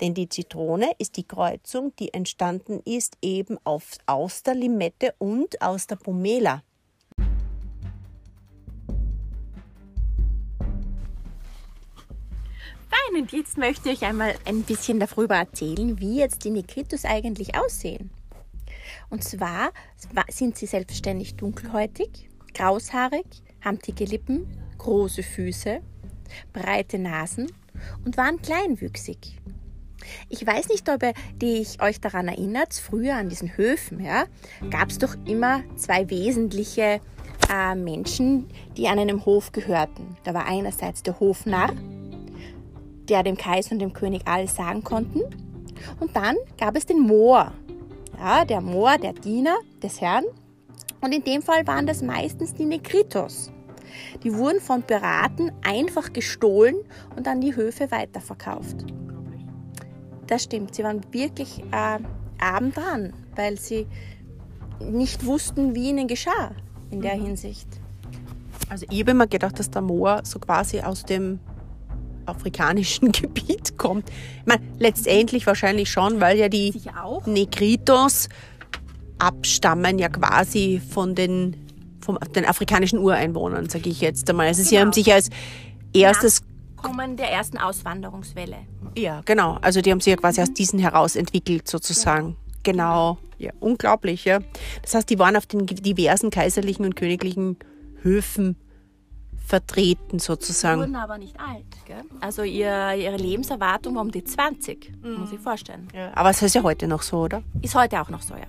Denn 0.00 0.14
die 0.14 0.28
Zitrone 0.28 0.92
ist 0.98 1.16
die 1.16 1.26
Kreuzung, 1.26 1.94
die 1.96 2.14
entstanden 2.14 2.80
ist 2.84 3.18
eben 3.20 3.58
auf, 3.64 3.98
aus 4.06 4.42
der 4.42 4.54
Limette 4.54 5.14
und 5.18 5.60
aus 5.60 5.86
der 5.86 5.96
Pomela. 5.96 6.62
Fein, 12.88 13.20
und 13.20 13.32
jetzt 13.32 13.58
möchte 13.58 13.90
ich 13.90 14.04
einmal 14.04 14.36
ein 14.44 14.62
bisschen 14.62 15.00
darüber 15.00 15.36
erzählen, 15.36 15.98
wie 15.98 16.18
jetzt 16.18 16.44
die 16.44 16.50
Nekritus 16.50 17.04
eigentlich 17.04 17.56
aussehen. 17.56 18.10
Und 19.10 19.24
zwar 19.24 19.70
sind 20.28 20.56
sie 20.56 20.66
selbstständig 20.66 21.36
dunkelhäutig, 21.36 22.28
graushaarig, 22.54 23.26
haben 23.64 23.78
dicke 23.78 24.04
Lippen, 24.04 24.46
große 24.78 25.22
Füße, 25.22 25.80
breite 26.52 26.98
Nasen 26.98 27.52
und 28.04 28.16
waren 28.16 28.40
kleinwüchsig. 28.40 29.38
Ich 30.28 30.46
weiß 30.46 30.68
nicht, 30.68 30.88
ob 30.88 31.02
ihr 31.02 31.66
euch 31.80 32.00
daran 32.00 32.28
erinnert, 32.28 32.74
früher 32.74 33.16
an 33.16 33.28
diesen 33.28 33.56
Höfen 33.56 34.04
ja, 34.04 34.24
gab 34.70 34.90
es 34.90 34.98
doch 34.98 35.16
immer 35.24 35.62
zwei 35.76 36.08
wesentliche 36.10 37.00
äh, 37.52 37.74
Menschen, 37.74 38.46
die 38.76 38.88
an 38.88 38.98
einem 38.98 39.24
Hof 39.24 39.52
gehörten. 39.52 40.16
Da 40.24 40.34
war 40.34 40.46
einerseits 40.46 41.02
der 41.02 41.18
Hofnarr, 41.18 41.72
der 43.08 43.22
dem 43.22 43.36
Kaiser 43.36 43.72
und 43.72 43.78
dem 43.80 43.92
König 43.92 44.22
alles 44.26 44.56
sagen 44.56 44.82
konnten. 44.82 45.22
Und 46.00 46.14
dann 46.14 46.36
gab 46.58 46.76
es 46.76 46.86
den 46.86 47.00
Moor. 47.00 47.52
Ja, 48.18 48.44
der 48.44 48.60
Moor, 48.60 48.98
der 48.98 49.12
Diener 49.12 49.56
des 49.82 50.00
Herrn. 50.00 50.24
Und 51.00 51.14
in 51.14 51.22
dem 51.22 51.42
Fall 51.42 51.66
waren 51.66 51.86
das 51.86 52.02
meistens 52.02 52.54
die 52.54 52.64
Negritos. 52.64 53.52
Die 54.22 54.34
wurden 54.34 54.60
von 54.60 54.82
Piraten 54.82 55.52
einfach 55.62 56.12
gestohlen 56.12 56.76
und 57.16 57.28
an 57.28 57.40
die 57.40 57.54
Höfe 57.54 57.90
weiterverkauft. 57.90 58.84
Das 60.26 60.42
stimmt, 60.42 60.74
sie 60.74 60.82
waren 60.82 61.02
wirklich 61.12 61.62
äh, 61.70 61.98
abend 62.42 62.76
dran, 62.76 63.12
weil 63.36 63.58
sie 63.58 63.86
nicht 64.80 65.24
wussten, 65.24 65.74
wie 65.74 65.90
ihnen 65.90 66.08
geschah 66.08 66.52
in 66.90 67.00
der 67.00 67.16
mhm. 67.16 67.26
Hinsicht. 67.26 67.68
Also 68.68 68.86
ich 68.90 69.00
habe 69.00 69.12
immer 69.12 69.26
gedacht, 69.26 69.58
dass 69.58 69.70
der 69.70 69.82
Moor 69.82 70.22
so 70.24 70.38
quasi 70.38 70.80
aus 70.80 71.04
dem 71.04 71.38
afrikanischen 72.26 73.12
Gebiet 73.12 73.76
kommt. 73.78 74.10
Ich 74.40 74.46
meine, 74.46 74.62
letztendlich 74.78 75.46
wahrscheinlich 75.46 75.90
schon, 75.90 76.20
weil 76.20 76.38
ja 76.38 76.48
die 76.48 76.72
Negritos 77.26 78.28
abstammen 79.18 79.98
ja 79.98 80.08
quasi 80.08 80.80
von 80.90 81.14
den, 81.14 81.56
vom, 82.00 82.18
den 82.34 82.44
afrikanischen 82.44 82.98
Ureinwohnern, 82.98 83.68
sage 83.68 83.88
ich 83.88 84.00
jetzt 84.00 84.28
einmal. 84.28 84.48
Also 84.48 84.58
genau. 84.58 84.68
sie 84.68 84.80
haben 84.80 84.92
sich 84.92 85.12
als 85.12 85.30
erstes 85.92 86.42
Kommen 86.76 87.16
der 87.16 87.32
ersten 87.32 87.58
Auswanderungswelle. 87.58 88.56
Ja, 88.96 89.22
genau. 89.24 89.58
Also 89.62 89.80
die 89.80 89.90
haben 89.90 90.00
sich 90.00 90.10
ja 90.10 90.16
quasi 90.16 90.40
mhm. 90.40 90.46
aus 90.46 90.54
diesen 90.54 90.78
heraus 90.78 91.16
entwickelt 91.16 91.68
sozusagen. 91.68 92.28
Ja. 92.28 92.36
Genau. 92.62 93.18
Ja, 93.38 93.52
unglaublich, 93.60 94.24
ja. 94.24 94.38
Das 94.82 94.94
heißt, 94.94 95.10
die 95.10 95.18
waren 95.18 95.36
auf 95.36 95.46
den 95.46 95.66
diversen 95.66 96.30
kaiserlichen 96.30 96.86
und 96.86 96.96
königlichen 96.96 97.58
Höfen 98.02 98.56
vertreten 99.46 100.18
sozusagen. 100.18 100.80
Die 100.80 100.86
wurden 100.88 100.96
aber 100.96 101.18
nicht 101.18 101.38
alt. 101.38 101.64
Gell? 101.86 102.02
Also 102.20 102.42
ihr, 102.42 102.94
ihre 102.94 103.16
Lebenserwartung 103.16 103.94
war 103.94 104.02
um 104.02 104.10
die 104.10 104.24
20, 104.24 104.92
mhm. 105.02 105.20
muss 105.20 105.32
ich 105.32 105.38
vorstellen. 105.38 105.86
Ja, 105.94 106.10
aber 106.14 106.30
es 106.30 106.42
ist 106.42 106.54
ja 106.56 106.62
heute 106.64 106.88
noch 106.88 107.02
so, 107.02 107.18
oder? 107.18 107.42
Ist 107.62 107.76
heute 107.76 108.00
auch 108.00 108.10
noch 108.10 108.22
so, 108.22 108.34
ja. 108.34 108.46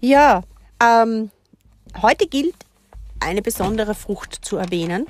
Ja, 0.00 0.42
ähm, 0.82 1.30
heute 2.02 2.26
gilt 2.26 2.56
eine 3.20 3.40
besondere 3.40 3.94
Frucht 3.94 4.44
zu 4.44 4.56
erwähnen. 4.56 5.06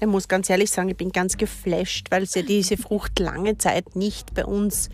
Ich 0.00 0.06
muss 0.06 0.26
ganz 0.26 0.48
ehrlich 0.48 0.70
sagen, 0.70 0.88
ich 0.88 0.96
bin 0.96 1.12
ganz 1.12 1.36
geflasht, 1.36 2.10
weil 2.10 2.22
es 2.22 2.34
ja 2.34 2.42
diese 2.42 2.78
Frucht 2.78 3.18
lange 3.18 3.58
Zeit 3.58 3.94
nicht 3.94 4.32
bei 4.32 4.46
uns 4.46 4.88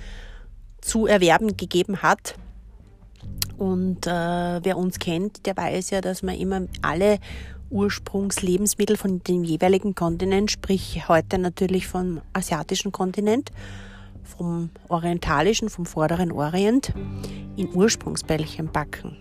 zu 0.81 1.07
erwerben 1.07 1.57
gegeben 1.57 2.03
hat. 2.03 2.35
Und 3.59 4.07
äh, 4.07 4.11
wer 4.11 4.77
uns 4.77 4.99
kennt, 4.99 5.47
der 5.47 5.57
weiß 5.57 5.91
ja, 5.91 6.01
dass 6.01 6.23
man 6.23 6.35
immer 6.35 6.63
alle 6.83 7.19
Ursprungslebensmittel 7.71 8.97
von 8.97 9.23
dem 9.23 9.45
jeweiligen 9.45 9.95
Kontinent, 9.95 10.51
sprich 10.51 11.09
heute 11.09 11.39
natürlich 11.39 11.87
vom 11.87 12.21
asiatischen 12.33 12.93
Kontinent, 12.93 13.51
vom 14.23 14.71
orientalischen, 14.89 15.69
vom 15.69 15.87
vorderen 15.87 16.33
Orient, 16.33 16.93
in 17.57 17.69
Ursprungsbällchen 17.75 18.71
backen. 18.71 19.17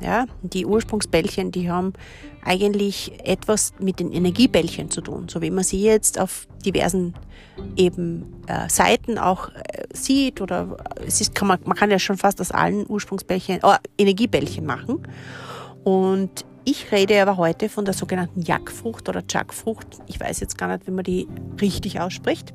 Ja, 0.00 0.26
die 0.42 0.66
Ursprungsbällchen, 0.66 1.52
die 1.52 1.70
haben 1.70 1.92
eigentlich 2.44 3.12
etwas 3.22 3.72
mit 3.78 4.00
den 4.00 4.10
Energiebällchen 4.10 4.90
zu 4.90 5.00
tun, 5.00 5.28
so 5.28 5.40
wie 5.42 5.50
man 5.50 5.62
sie 5.62 5.80
jetzt 5.80 6.18
auf 6.18 6.48
diversen 6.64 7.14
eben 7.76 8.42
äh, 8.48 8.68
Seiten 8.68 9.16
auch 9.18 9.50
äh, 9.50 9.84
sieht 9.92 10.40
oder 10.40 10.76
es 11.06 11.20
ist, 11.20 11.36
kann 11.36 11.46
man, 11.48 11.60
man 11.64 11.76
kann 11.76 11.90
ja 11.90 12.00
schon 12.00 12.16
fast 12.16 12.40
aus 12.40 12.50
allen 12.50 12.84
Ursprungsbällchen, 12.88 13.60
oh, 13.62 13.74
Energiebällchen 13.96 14.66
machen. 14.66 15.06
Und 15.84 16.44
ich 16.64 16.92
rede 16.92 17.20
aber 17.20 17.36
heute 17.36 17.68
von 17.68 17.84
der 17.84 17.94
sogenannten 17.94 18.42
Jackfrucht 18.42 19.08
oder 19.08 19.22
Jackfrucht. 19.28 19.86
Ich 20.06 20.20
weiß 20.20 20.40
jetzt 20.40 20.58
gar 20.58 20.68
nicht, 20.68 20.86
wie 20.86 20.92
man 20.92 21.04
die 21.04 21.28
richtig 21.60 22.00
ausspricht. 22.00 22.54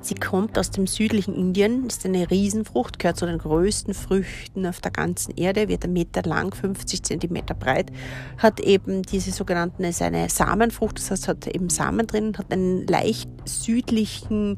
Sie 0.00 0.14
kommt 0.14 0.58
aus 0.58 0.70
dem 0.70 0.86
südlichen 0.86 1.34
Indien, 1.34 1.86
ist 1.86 2.04
eine 2.04 2.30
Riesenfrucht, 2.30 2.98
gehört 2.98 3.16
zu 3.16 3.26
den 3.26 3.38
größten 3.38 3.94
Früchten 3.94 4.66
auf 4.66 4.80
der 4.80 4.90
ganzen 4.90 5.34
Erde, 5.36 5.68
wird 5.68 5.84
ein 5.84 5.92
Meter 5.92 6.22
lang, 6.22 6.54
50 6.54 7.02
Zentimeter 7.02 7.54
breit, 7.54 7.90
hat 8.36 8.60
eben 8.60 9.02
diese 9.02 9.30
sogenannten, 9.30 9.84
ist 9.84 10.02
eine 10.02 10.28
Samenfrucht, 10.28 10.98
das 10.98 11.10
heißt, 11.10 11.28
hat 11.28 11.46
eben 11.46 11.70
Samen 11.70 12.06
drin, 12.06 12.36
hat 12.36 12.52
einen 12.52 12.86
leicht 12.86 13.30
südlichen, 13.46 14.56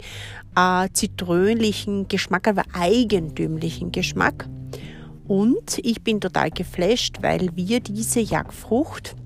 äh, 0.57 0.89
zitrönlichen 0.93 2.09
Geschmack, 2.09 2.49
aber 2.49 2.65
eigentümlichen 2.73 3.93
Geschmack. 3.93 4.49
Und 5.29 5.79
ich 5.79 6.03
bin 6.03 6.21
total 6.21 6.51
geflasht, 6.51 7.17
weil 7.21 7.51
wir 7.55 7.81
diese 7.81 8.21
Jagdfrucht 8.21 9.17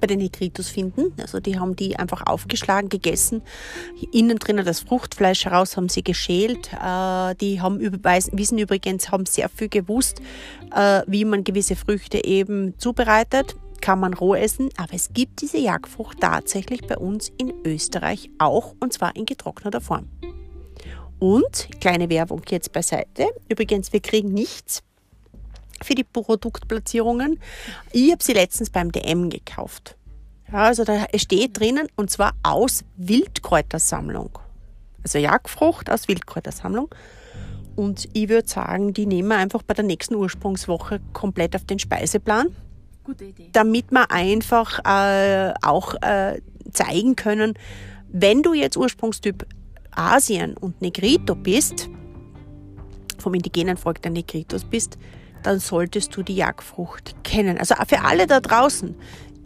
bei 0.00 0.06
den 0.06 0.18
Negritos 0.18 0.68
finden. 0.68 1.12
Also 1.20 1.40
die 1.40 1.58
haben 1.58 1.76
die 1.76 1.96
einfach 1.98 2.26
aufgeschlagen, 2.26 2.88
gegessen. 2.88 3.42
Innen 4.12 4.38
drinnen 4.38 4.64
das 4.64 4.80
Fruchtfleisch 4.80 5.44
heraus 5.44 5.76
haben 5.76 5.88
sie 5.88 6.02
geschält. 6.02 6.70
Äh, 6.72 7.34
die 7.36 7.60
haben 7.60 7.80
wissen 7.80 8.58
übrigens, 8.58 9.10
haben 9.10 9.26
sehr 9.26 9.48
viel 9.48 9.68
gewusst, 9.68 10.20
äh, 10.74 11.02
wie 11.06 11.24
man 11.24 11.44
gewisse 11.44 11.76
Früchte 11.76 12.24
eben 12.24 12.78
zubereitet. 12.78 13.56
Kann 13.80 14.00
man 14.00 14.14
roh 14.14 14.34
essen, 14.34 14.70
aber 14.76 14.94
es 14.94 15.12
gibt 15.12 15.40
diese 15.40 15.58
Jagdfrucht 15.58 16.20
tatsächlich 16.20 16.86
bei 16.86 16.98
uns 16.98 17.30
in 17.38 17.52
Österreich 17.64 18.28
auch 18.38 18.74
und 18.80 18.92
zwar 18.92 19.14
in 19.14 19.24
getrockneter 19.24 19.80
Form. 19.80 20.08
Und 21.20 21.68
kleine 21.80 22.10
Werbung 22.10 22.42
jetzt 22.48 22.72
beiseite. 22.72 23.28
Übrigens, 23.48 23.92
wir 23.92 24.00
kriegen 24.00 24.32
nichts 24.32 24.82
für 25.82 25.94
die 25.94 26.04
Produktplatzierungen. 26.04 27.40
Ich 27.92 28.10
habe 28.10 28.22
sie 28.22 28.32
letztens 28.32 28.70
beim 28.70 28.92
DM 28.92 29.30
gekauft. 29.30 29.96
Ja, 30.50 30.64
also 30.64 30.84
da 30.84 31.06
steht 31.16 31.58
drinnen 31.58 31.88
und 31.96 32.10
zwar 32.10 32.32
aus 32.42 32.84
Wildkräutersammlung. 32.96 34.38
Also 35.02 35.18
Jagdfrucht 35.18 35.90
aus 35.90 36.08
Wildkräutersammlung. 36.08 36.88
Und 37.76 38.08
ich 38.12 38.28
würde 38.28 38.48
sagen, 38.48 38.92
die 38.92 39.06
nehmen 39.06 39.28
wir 39.28 39.36
einfach 39.36 39.62
bei 39.62 39.74
der 39.74 39.84
nächsten 39.84 40.14
Ursprungswoche 40.16 41.00
komplett 41.12 41.54
auf 41.54 41.64
den 41.64 41.78
Speiseplan. 41.78 42.48
Gute 43.04 43.24
Idee. 43.26 43.50
Damit 43.52 43.92
wir 43.92 44.10
einfach 44.10 44.80
äh, 44.84 45.54
auch 45.62 45.94
äh, 46.02 46.40
zeigen 46.72 47.14
können, 47.14 47.54
wenn 48.08 48.42
du 48.42 48.54
jetzt 48.54 48.76
Ursprungstyp 48.76 49.46
Asien 49.92 50.56
und 50.56 50.80
Negrito 50.80 51.34
bist, 51.34 51.88
vom 53.18 53.34
indigenen 53.34 53.76
Volk 53.76 54.00
der 54.02 54.12
Negritos 54.12 54.64
bist, 54.64 54.98
dann 55.42 55.60
solltest 55.60 56.16
du 56.16 56.22
die 56.22 56.36
Jagdfrucht 56.36 57.22
kennen. 57.24 57.58
Also 57.58 57.74
für 57.86 58.04
alle 58.04 58.26
da 58.26 58.40
draußen, 58.40 58.94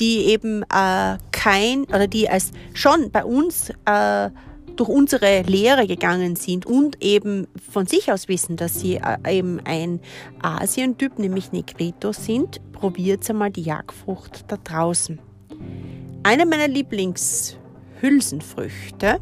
die 0.00 0.26
eben 0.26 0.62
äh, 0.62 1.18
kein 1.33 1.85
oder 1.85 2.07
die 2.07 2.28
als 2.28 2.50
schon 2.74 3.11
bei 3.11 3.24
uns 3.24 3.70
äh, 3.85 4.31
durch 4.76 4.88
unsere 4.88 5.42
Lehre 5.42 5.87
gegangen 5.87 6.37
sind 6.37 6.64
und 6.66 7.02
eben 7.02 7.46
von 7.70 7.87
sich 7.87 8.11
aus 8.11 8.28
wissen, 8.28 8.57
dass 8.57 8.81
sie 8.81 8.96
äh, 8.96 9.38
eben 9.38 9.61
ein 9.64 10.00
Asientyp, 10.40 11.18
nämlich 11.18 11.52
Negrito 11.52 12.12
sind, 12.12 12.61
probiert 12.72 13.28
einmal 13.31 13.50
die 13.50 13.62
Jagdfrucht 13.62 14.44
da 14.48 14.57
draußen. 14.57 15.20
Eine 16.22 16.46
meiner 16.46 16.68
Lieblingshülsenfrüchte, 16.68 19.20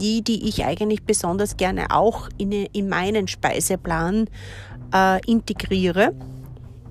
die, 0.00 0.22
die 0.22 0.48
ich 0.48 0.64
eigentlich 0.64 1.04
besonders 1.04 1.56
gerne 1.56 1.90
auch 1.90 2.28
in, 2.38 2.52
in 2.52 2.88
meinen 2.88 3.28
Speiseplan 3.28 4.28
äh, 4.92 5.20
integriere, 5.26 6.14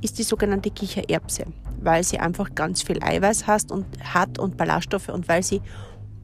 ist 0.01 0.17
die 0.17 0.23
sogenannte 0.23 0.71
Kichererbse, 0.71 1.45
weil 1.81 2.03
sie 2.03 2.19
einfach 2.19 2.53
ganz 2.55 2.81
viel 2.81 3.01
Eiweiß 3.03 3.47
hast 3.47 3.71
und, 3.71 3.85
hat 4.03 4.39
und 4.39 4.57
Ballaststoffe 4.57 5.09
und 5.09 5.27
weil 5.27 5.43
sie 5.43 5.61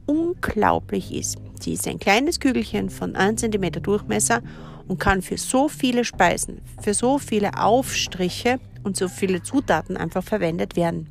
unglaublich 0.06 1.12
ist. 1.12 1.36
Sie 1.60 1.74
ist 1.74 1.86
ein 1.88 1.98
kleines 1.98 2.40
Kügelchen 2.40 2.90
von 2.90 3.16
1 3.16 3.40
cm 3.40 3.82
Durchmesser 3.82 4.42
und 4.88 4.98
kann 4.98 5.22
für 5.22 5.36
so 5.36 5.68
viele 5.68 6.04
Speisen, 6.04 6.60
für 6.80 6.94
so 6.94 7.18
viele 7.18 7.58
Aufstriche 7.58 8.60
und 8.84 8.96
so 8.96 9.08
viele 9.08 9.42
Zutaten 9.42 9.96
einfach 9.96 10.22
verwendet 10.22 10.76
werden. 10.76 11.08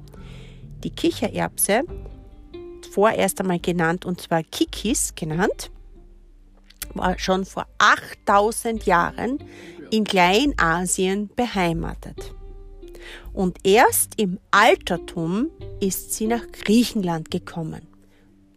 Die 0.83 0.91
Kichererbse, 0.91 1.83
vorerst 2.91 3.41
einmal 3.41 3.59
genannt 3.59 4.05
und 4.05 4.21
zwar 4.21 4.43
Kikis 4.43 5.13
genannt, 5.15 5.71
war 6.93 7.19
schon 7.19 7.43
vor 7.43 7.65
8000 7.79 8.85
Jahren 8.85 9.39
in 9.91 10.03
Kleinasien 10.03 11.29
beheimatet. 11.35 12.33
Und 13.33 13.57
erst 13.63 14.19
im 14.19 14.39
Altertum 14.51 15.49
ist 15.79 16.13
sie 16.13 16.27
nach 16.27 16.47
Griechenland 16.51 17.31
gekommen. 17.31 17.87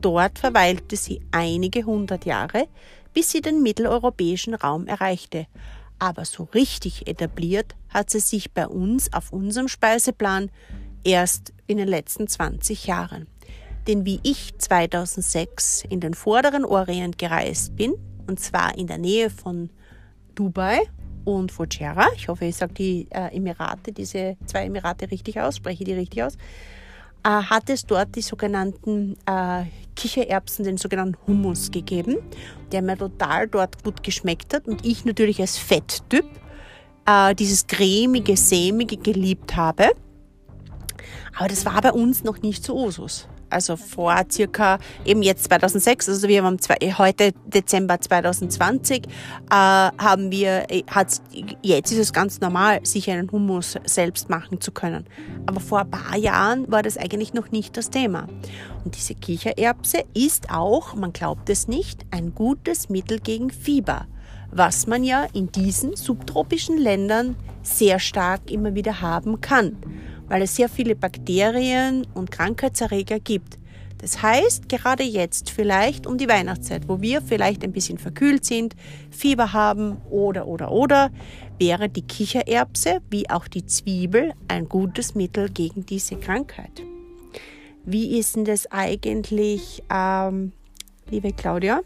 Dort 0.00 0.38
verweilte 0.38 0.96
sie 0.96 1.20
einige 1.32 1.84
hundert 1.84 2.24
Jahre, 2.24 2.68
bis 3.12 3.30
sie 3.30 3.40
den 3.40 3.62
mitteleuropäischen 3.62 4.54
Raum 4.54 4.86
erreichte. 4.86 5.46
Aber 5.98 6.24
so 6.24 6.44
richtig 6.54 7.08
etabliert 7.08 7.74
hat 7.88 8.10
sie 8.10 8.20
sich 8.20 8.52
bei 8.52 8.68
uns 8.68 9.12
auf 9.12 9.32
unserem 9.32 9.66
Speiseplan 9.66 10.50
erst 11.02 11.52
in 11.66 11.78
den 11.78 11.88
letzten 11.88 12.28
20 12.28 12.86
Jahren. 12.86 13.26
Denn 13.88 14.04
wie 14.04 14.20
ich 14.22 14.56
2006 14.58 15.84
in 15.88 16.00
den 16.00 16.14
vorderen 16.14 16.64
Orient 16.64 17.18
gereist 17.18 17.74
bin, 17.74 17.94
und 18.26 18.38
zwar 18.38 18.76
in 18.76 18.86
der 18.86 18.98
Nähe 18.98 19.30
von 19.30 19.70
Dubai 20.34 20.82
und 21.36 21.52
Fujairah, 21.52 22.08
ich 22.16 22.28
hoffe, 22.28 22.46
ich 22.46 22.56
sage 22.56 22.72
die 22.72 23.06
äh, 23.10 23.36
Emirate, 23.36 23.92
diese 23.92 24.36
zwei 24.46 24.64
Emirate 24.64 25.10
richtig 25.10 25.38
aus, 25.38 25.56
spreche 25.56 25.84
die 25.84 25.92
richtig 25.92 26.22
aus, 26.22 26.36
äh, 27.22 27.28
hat 27.28 27.68
es 27.68 27.84
dort 27.84 28.16
die 28.16 28.22
sogenannten 28.22 29.16
äh, 29.26 29.64
Kichererbsen, 29.94 30.64
den 30.64 30.78
sogenannten 30.78 31.18
Hummus 31.26 31.70
gegeben, 31.70 32.16
der 32.72 32.80
mir 32.80 32.96
total 32.96 33.46
dort 33.46 33.84
gut 33.84 34.02
geschmeckt 34.02 34.54
hat 34.54 34.66
und 34.66 34.86
ich 34.86 35.04
natürlich 35.04 35.40
als 35.40 35.58
Fetttyp 35.58 36.24
äh, 37.06 37.34
dieses 37.34 37.66
cremige, 37.66 38.36
sämige 38.36 38.96
geliebt 38.96 39.54
habe. 39.54 39.90
Aber 41.36 41.48
das 41.48 41.66
war 41.66 41.80
bei 41.82 41.92
uns 41.92 42.24
noch 42.24 42.40
nicht 42.40 42.64
so 42.64 42.74
Usus 42.74 43.28
also 43.50 43.76
vor 43.76 44.14
circa 44.30 44.78
eben 45.04 45.22
jetzt 45.22 45.44
2006, 45.44 46.08
also 46.08 46.28
wir 46.28 46.42
haben 46.42 46.58
zwei, 46.58 46.76
heute 46.96 47.32
Dezember 47.46 48.00
2020, 48.00 49.06
äh, 49.06 49.10
haben 49.50 50.30
wir, 50.30 50.66
äh, 50.70 50.82
hat, 50.88 51.20
jetzt 51.62 51.92
ist 51.92 51.98
es 51.98 52.12
ganz 52.12 52.40
normal, 52.40 52.84
sich 52.84 53.10
einen 53.10 53.30
Hummus 53.30 53.76
selbst 53.84 54.30
machen 54.30 54.60
zu 54.60 54.72
können. 54.72 55.06
Aber 55.46 55.60
vor 55.60 55.80
ein 55.80 55.90
paar 55.90 56.16
Jahren 56.16 56.70
war 56.70 56.82
das 56.82 56.96
eigentlich 56.96 57.34
noch 57.34 57.50
nicht 57.50 57.76
das 57.76 57.90
Thema. 57.90 58.26
Und 58.84 58.96
diese 58.96 59.14
Kichererbse 59.14 60.04
ist 60.14 60.50
auch, 60.50 60.94
man 60.94 61.12
glaubt 61.12 61.50
es 61.50 61.68
nicht, 61.68 62.06
ein 62.10 62.34
gutes 62.34 62.88
Mittel 62.88 63.20
gegen 63.20 63.50
Fieber, 63.50 64.06
was 64.50 64.86
man 64.86 65.04
ja 65.04 65.26
in 65.32 65.52
diesen 65.52 65.96
subtropischen 65.96 66.78
Ländern 66.78 67.36
sehr 67.62 67.98
stark 67.98 68.50
immer 68.50 68.74
wieder 68.74 69.00
haben 69.00 69.40
kann 69.40 69.76
weil 70.28 70.42
es 70.42 70.56
sehr 70.56 70.68
viele 70.68 70.94
Bakterien 70.94 72.06
und 72.14 72.30
Krankheitserreger 72.30 73.20
gibt. 73.20 73.58
Das 73.98 74.22
heißt, 74.22 74.68
gerade 74.68 75.02
jetzt, 75.02 75.50
vielleicht 75.50 76.06
um 76.06 76.18
die 76.18 76.28
Weihnachtszeit, 76.28 76.88
wo 76.88 77.00
wir 77.00 77.20
vielleicht 77.20 77.64
ein 77.64 77.72
bisschen 77.72 77.98
verkühlt 77.98 78.44
sind, 78.44 78.76
Fieber 79.10 79.52
haben 79.52 79.96
oder 80.08 80.46
oder 80.46 80.70
oder, 80.70 81.10
wäre 81.58 81.88
die 81.88 82.02
Kichererbse 82.02 83.00
wie 83.10 83.28
auch 83.28 83.48
die 83.48 83.66
Zwiebel 83.66 84.32
ein 84.46 84.68
gutes 84.68 85.16
Mittel 85.16 85.48
gegen 85.48 85.84
diese 85.84 86.16
Krankheit. 86.16 86.82
Wie 87.84 88.18
ist 88.18 88.36
denn 88.36 88.44
das 88.44 88.70
eigentlich, 88.70 89.82
ähm, 89.90 90.52
liebe 91.10 91.32
Claudia? 91.32 91.80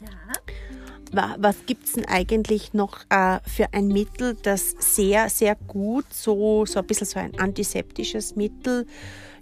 Ja 0.00 0.65
was 1.12 1.56
gibt 1.66 1.86
es 1.86 1.92
denn 1.92 2.06
eigentlich 2.06 2.74
noch 2.74 3.00
äh, 3.10 3.38
für 3.46 3.72
ein 3.72 3.88
Mittel, 3.88 4.36
das 4.42 4.74
sehr, 4.78 5.28
sehr 5.30 5.54
gut, 5.54 6.06
so, 6.12 6.66
so 6.66 6.80
ein 6.80 6.86
bisschen 6.86 7.06
so 7.06 7.18
ein 7.18 7.38
antiseptisches 7.38 8.36
Mittel, 8.36 8.86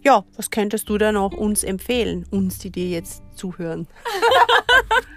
ja, 0.05 0.23
was 0.37 0.51
könntest 0.51 0.89
du 0.91 0.99
da 0.99 1.13
noch 1.13 1.33
uns 1.33 1.65
empfehlen, 1.65 2.27
uns, 2.31 2.59
die 2.59 2.71
dir 2.71 2.89
jetzt 2.89 3.23
zuhören? 3.35 3.87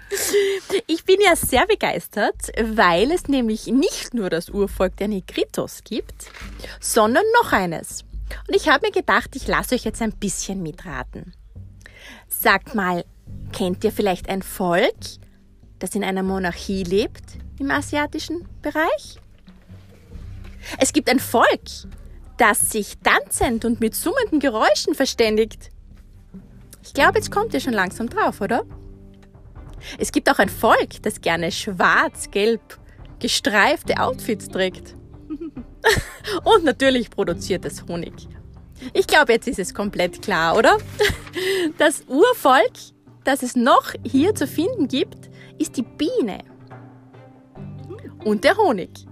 ich 0.86 1.04
bin 1.04 1.18
ja 1.20 1.36
sehr 1.36 1.66
begeistert, 1.66 2.50
weil 2.58 3.12
es 3.12 3.28
nämlich 3.28 3.66
nicht 3.66 4.14
nur 4.14 4.30
das 4.30 4.48
Urvolk 4.48 4.96
der 4.96 5.08
Negritos 5.08 5.84
gibt, 5.84 6.30
sondern 6.80 7.24
noch 7.42 7.52
eines. 7.52 8.04
Und 8.46 8.56
ich 8.56 8.68
habe 8.68 8.86
mir 8.86 8.92
gedacht, 8.92 9.36
ich 9.36 9.46
lasse 9.46 9.74
euch 9.74 9.84
jetzt 9.84 10.00
ein 10.00 10.12
bisschen 10.12 10.62
mitraten. 10.62 11.34
Sagt 12.26 12.74
mal, 12.74 13.04
kennt 13.52 13.84
ihr 13.84 13.92
vielleicht 13.92 14.30
ein 14.30 14.42
Volk, 14.42 14.94
das 15.78 15.94
in 15.94 16.04
einer 16.04 16.22
Monarchie 16.22 16.82
lebt 16.82 17.38
im 17.58 17.70
asiatischen 17.70 18.46
Bereich. 18.62 19.18
Es 20.78 20.92
gibt 20.92 21.08
ein 21.08 21.18
Volk, 21.18 21.60
das 22.36 22.60
sich 22.70 22.98
tanzend 22.98 23.64
und 23.64 23.80
mit 23.80 23.94
summenden 23.94 24.40
Geräuschen 24.40 24.94
verständigt. 24.94 25.70
Ich 26.82 26.94
glaube, 26.94 27.18
jetzt 27.18 27.30
kommt 27.30 27.54
ihr 27.54 27.60
schon 27.60 27.72
langsam 27.72 28.08
drauf, 28.08 28.40
oder? 28.40 28.64
Es 29.98 30.12
gibt 30.12 30.28
auch 30.30 30.38
ein 30.38 30.48
Volk, 30.48 31.02
das 31.02 31.20
gerne 31.20 31.52
schwarz-gelb 31.52 32.78
gestreifte 33.18 33.98
Outfits 33.98 34.48
trägt. 34.48 34.94
und 36.44 36.64
natürlich 36.64 37.10
produziert 37.10 37.64
es 37.64 37.84
Honig. 37.86 38.14
Ich 38.92 39.06
glaube, 39.06 39.32
jetzt 39.32 39.48
ist 39.48 39.58
es 39.58 39.74
komplett 39.74 40.22
klar, 40.22 40.56
oder? 40.56 40.78
Das 41.78 42.02
Urvolk, 42.06 42.72
das 43.24 43.42
es 43.42 43.56
noch 43.56 43.92
hier 44.04 44.34
zu 44.34 44.46
finden 44.46 44.88
gibt, 44.88 45.27
ist 45.58 45.76
die 45.76 45.82
Biene 45.82 46.38
und 48.24 48.44
der 48.44 48.56
Honig. 48.56 49.06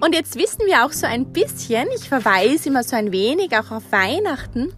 Und 0.00 0.14
jetzt 0.14 0.36
wissen 0.36 0.66
wir 0.66 0.84
auch 0.84 0.92
so 0.92 1.06
ein 1.06 1.32
bisschen, 1.32 1.88
ich 1.96 2.08
verweise 2.08 2.68
immer 2.68 2.84
so 2.84 2.94
ein 2.96 3.10
wenig 3.10 3.56
auch 3.58 3.72
auf 3.72 3.90
Weihnachten, 3.90 4.72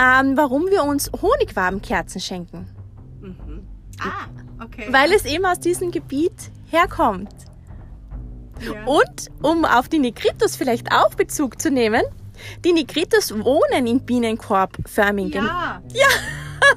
ähm, 0.00 0.36
warum 0.36 0.66
wir 0.66 0.82
uns 0.84 1.10
Honigwabenkerzen 1.12 2.20
schenken. 2.20 2.68
Mhm. 3.20 3.66
Ah, 4.00 4.64
okay. 4.64 4.88
Weil 4.90 5.12
es 5.12 5.24
eben 5.24 5.44
aus 5.44 5.60
diesem 5.60 5.92
Gebiet 5.92 6.50
herkommt. 6.70 7.32
Ja. 8.60 8.84
Und 8.84 9.30
um 9.42 9.64
auf 9.64 9.88
die 9.88 9.98
Negritos 9.98 10.56
vielleicht 10.56 10.92
auch 10.92 11.14
Bezug 11.14 11.60
zu 11.60 11.70
nehmen, 11.70 12.02
die 12.64 12.72
Negritos 12.72 13.32
wohnen 13.32 13.86
in 13.86 14.00
bienenkorbförmigen. 14.00 15.44
Ja. 15.44 15.82
ja. 15.92 16.06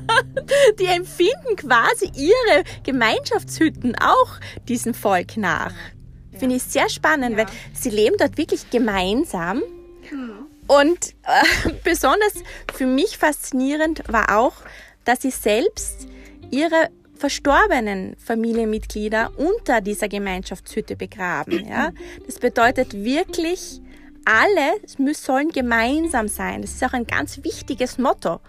die 0.80 0.86
empfinden 0.86 1.56
quasi 1.56 2.12
ihre 2.16 2.64
Gemeinschaftshütten 2.84 3.96
auch 4.00 4.40
diesem 4.68 4.94
Volk 4.94 5.38
nach. 5.38 5.72
Ja. 5.72 6.40
Finde 6.40 6.56
ich 6.56 6.64
sehr 6.64 6.90
spannend, 6.90 7.38
ja. 7.38 7.46
weil 7.46 7.54
sie 7.74 7.90
leben 7.90 8.18
dort 8.18 8.38
wirklich 8.38 8.70
gemeinsam. 8.70 9.62
Hm. 10.10 10.46
Und 10.68 11.16
äh, 11.24 11.72
besonders 11.84 12.34
für 12.74 12.86
mich 12.86 13.18
faszinierend 13.18 14.04
war 14.08 14.38
auch, 14.38 14.56
dass 15.04 15.22
sie 15.22 15.32
selbst 15.32 16.08
ihre 16.52 16.90
verstorbenen 17.16 18.16
Familienmitglieder 18.18 19.32
unter 19.38 19.82
dieser 19.82 20.08
Gemeinschaftshütte 20.08 20.96
begraben. 20.96 21.66
Ja? 21.68 21.92
Das 22.26 22.40
bedeutet 22.40 22.94
wirklich, 22.94 23.82
alle 24.26 25.14
sollen 25.14 25.50
gemeinsam 25.50 26.28
sein. 26.28 26.62
Das 26.62 26.72
ist 26.72 26.84
auch 26.84 26.94
ein 26.94 27.08
ganz 27.08 27.44
wichtiges 27.44 27.98
Motto 27.98 28.40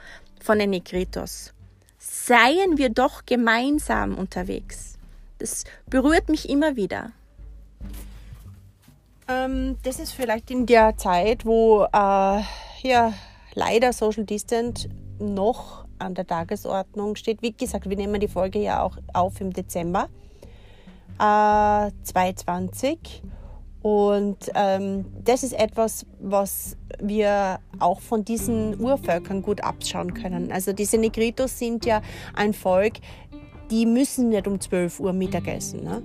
von 0.40 0.58
den 0.58 0.70
Negritos. 0.70 1.52
Seien 1.98 2.78
wir 2.78 2.88
doch 2.88 3.26
gemeinsam 3.26 4.16
unterwegs. 4.16 4.98
Das 5.38 5.64
berührt 5.86 6.28
mich 6.28 6.48
immer 6.48 6.76
wieder. 6.76 7.12
Ähm, 9.28 9.76
das 9.82 9.98
ist 9.98 10.12
vielleicht 10.12 10.50
in 10.50 10.66
der 10.66 10.96
Zeit, 10.96 11.44
wo 11.44 11.84
äh, 11.84 12.42
ja 12.82 13.12
leider 13.54 13.92
Social 13.92 14.24
Distance 14.24 14.88
noch 15.18 15.84
an 15.98 16.14
der 16.14 16.26
Tagesordnung 16.26 17.16
steht. 17.16 17.42
Wie 17.42 17.52
gesagt, 17.52 17.88
wir 17.88 17.96
nehmen 17.96 18.20
die 18.20 18.28
Folge 18.28 18.60
ja 18.60 18.82
auch 18.82 18.96
auf 19.12 19.40
im 19.40 19.52
Dezember 19.52 20.08
äh, 21.18 21.90
2020 22.04 23.22
und 23.86 24.50
ähm, 24.56 25.04
das 25.22 25.44
ist 25.44 25.52
etwas, 25.52 26.06
was 26.18 26.76
wir 26.98 27.60
auch 27.78 28.00
von 28.00 28.24
diesen 28.24 28.80
Urvölkern 28.80 29.42
gut 29.42 29.62
abschauen 29.62 30.12
können. 30.12 30.50
Also 30.50 30.72
diese 30.72 30.98
Negritos 30.98 31.56
sind 31.60 31.86
ja 31.86 32.02
ein 32.34 32.52
Volk, 32.52 32.94
die 33.70 33.86
müssen 33.86 34.30
nicht 34.30 34.48
um 34.48 34.58
12 34.58 34.98
Uhr 34.98 35.12
Mittag 35.12 35.46
essen. 35.46 35.84
Ne? 35.84 36.02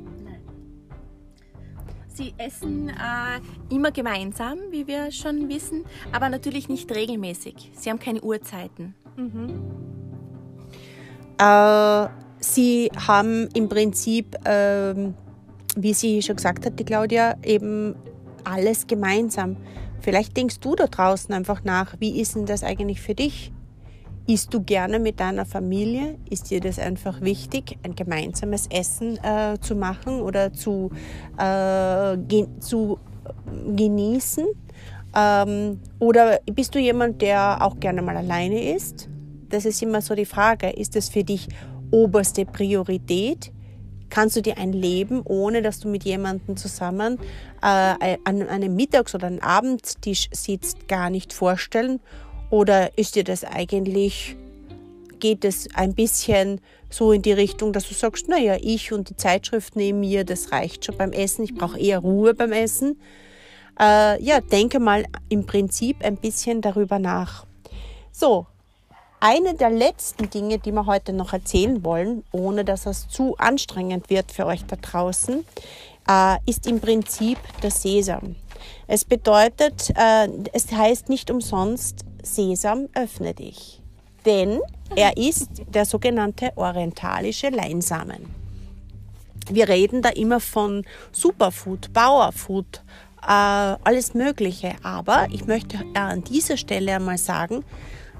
Sie 2.13 2.35
essen 2.37 2.89
äh, 2.89 3.73
immer 3.73 3.89
gemeinsam, 3.89 4.59
wie 4.69 4.85
wir 4.85 5.11
schon 5.11 5.49
wissen, 5.49 5.83
aber 6.11 6.29
natürlich 6.29 6.69
nicht 6.69 6.93
regelmäßig. 6.93 7.71
Sie 7.73 7.89
haben 7.89 7.97
keine 7.97 8.21
Uhrzeiten. 8.21 8.93
Mhm. 9.15 9.59
Äh, 11.39 12.07
sie 12.41 12.91
haben 13.07 13.49
im 13.55 13.67
Prinzip 13.67 14.35
ähm, 14.45 15.15
wie 15.75 15.93
sie 15.93 16.21
schon 16.21 16.35
gesagt 16.35 16.65
hat, 16.65 16.79
die 16.79 16.85
Claudia, 16.85 17.35
eben 17.43 17.95
alles 18.43 18.87
gemeinsam. 18.87 19.57
Vielleicht 19.99 20.35
denkst 20.35 20.59
du 20.59 20.75
da 20.75 20.87
draußen 20.87 21.33
einfach 21.33 21.63
nach, 21.63 21.95
wie 21.99 22.19
ist 22.19 22.35
denn 22.35 22.45
das 22.45 22.63
eigentlich 22.63 23.01
für 23.01 23.15
dich? 23.15 23.51
Isst 24.27 24.53
du 24.53 24.61
gerne 24.61 24.99
mit 24.99 25.19
deiner 25.19 25.45
Familie? 25.45 26.17
Ist 26.29 26.51
dir 26.51 26.59
das 26.59 26.79
einfach 26.79 27.21
wichtig, 27.21 27.77
ein 27.83 27.95
gemeinsames 27.95 28.67
Essen 28.67 29.17
äh, 29.23 29.57
zu 29.59 29.75
machen 29.75 30.21
oder 30.21 30.53
zu, 30.53 30.91
äh, 31.37 32.17
gen 32.17 32.61
zu 32.61 32.99
genießen? 33.75 34.45
Ähm, 35.15 35.79
oder 35.99 36.39
bist 36.45 36.73
du 36.75 36.79
jemand, 36.79 37.21
der 37.21 37.57
auch 37.61 37.79
gerne 37.79 38.01
mal 38.01 38.15
alleine 38.15 38.73
ist? 38.75 39.09
Das 39.49 39.65
ist 39.65 39.81
immer 39.81 40.01
so 40.01 40.15
die 40.15 40.25
Frage. 40.25 40.69
Ist 40.69 40.95
das 40.95 41.09
für 41.09 41.23
dich 41.23 41.47
oberste 41.91 42.45
Priorität? 42.45 43.51
Kannst 44.11 44.35
du 44.35 44.41
dir 44.41 44.59
ein 44.59 44.73
Leben, 44.73 45.21
ohne 45.23 45.63
dass 45.63 45.79
du 45.79 45.87
mit 45.87 46.03
jemandem 46.03 46.55
zusammen 46.55 47.17
äh, 47.63 48.17
an 48.23 48.47
einem 48.47 48.75
Mittags- 48.75 49.15
oder 49.15 49.27
einem 49.27 49.39
Abendtisch 49.39 50.27
sitzt, 50.31 50.87
gar 50.87 51.09
nicht 51.09 51.33
vorstellen? 51.33 51.99
Oder 52.51 52.97
ist 52.97 53.15
dir 53.15 53.23
das 53.23 53.43
eigentlich, 53.43 54.35
geht 55.19 55.45
es 55.45 55.67
ein 55.73 55.95
bisschen 55.95 56.61
so 56.89 57.13
in 57.13 57.21
die 57.21 57.31
Richtung, 57.31 57.73
dass 57.73 57.87
du 57.87 57.93
sagst, 57.93 58.27
naja, 58.27 58.57
ich 58.61 58.91
und 58.91 59.09
die 59.09 59.15
Zeitschrift 59.15 59.75
neben 59.75 60.01
mir, 60.01 60.25
das 60.25 60.51
reicht 60.51 60.85
schon 60.85 60.97
beim 60.97 61.13
Essen, 61.13 61.45
ich 61.45 61.55
brauche 61.55 61.79
eher 61.79 61.99
Ruhe 61.99 62.33
beim 62.33 62.51
Essen. 62.51 62.99
Äh, 63.79 64.21
ja, 64.21 64.41
denke 64.41 64.79
mal 64.79 65.05
im 65.29 65.45
Prinzip 65.45 66.03
ein 66.03 66.17
bisschen 66.17 66.61
darüber 66.61 66.99
nach. 66.99 67.45
So, 68.11 68.47
eine 69.21 69.53
der 69.53 69.69
letzten 69.69 70.29
Dinge, 70.29 70.57
die 70.57 70.71
wir 70.71 70.85
heute 70.87 71.13
noch 71.13 71.31
erzählen 71.31 71.83
wollen, 71.85 72.23
ohne 72.31 72.65
dass 72.65 72.85
es 72.85 73.07
zu 73.07 73.37
anstrengend 73.37 74.09
wird 74.09 74.31
für 74.31 74.45
euch 74.47 74.65
da 74.65 74.75
draußen, 74.75 75.45
äh, 76.09 76.37
ist 76.45 76.67
im 76.67 76.81
Prinzip 76.81 77.37
der 77.61 77.71
Sesam. 77.71 78.35
Es 78.87 79.05
bedeutet, 79.05 79.91
äh, 79.95 80.27
es 80.53 80.71
heißt 80.71 81.07
nicht 81.07 81.31
umsonst, 81.31 82.03
Sesam, 82.23 82.89
öffne 82.93 83.33
dich. 83.33 83.81
Denn 84.25 84.59
er 84.95 85.15
ist 85.17 85.49
der 85.73 85.85
sogenannte 85.85 86.51
orientalische 86.55 87.49
Leinsamen. 87.49 88.41
Wir 89.49 89.69
reden 89.69 90.01
da 90.01 90.09
immer 90.09 90.39
von 90.39 90.83
Superfood, 91.11 91.93
Powerfood, 91.93 92.81
äh, 93.21 93.27
alles 93.27 94.15
Mögliche. 94.15 94.75
Aber 94.81 95.27
ich 95.31 95.45
möchte 95.45 95.79
an 95.93 96.23
dieser 96.23 96.57
Stelle 96.57 96.95
einmal 96.95 97.17
sagen, 97.19 97.63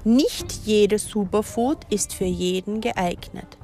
nicht 0.04 0.52
jedes 0.64 1.06
Superfood 1.06 1.78
ist 1.90 2.12
für 2.14 2.24
jeden 2.24 2.80
geeignet. 2.80 3.58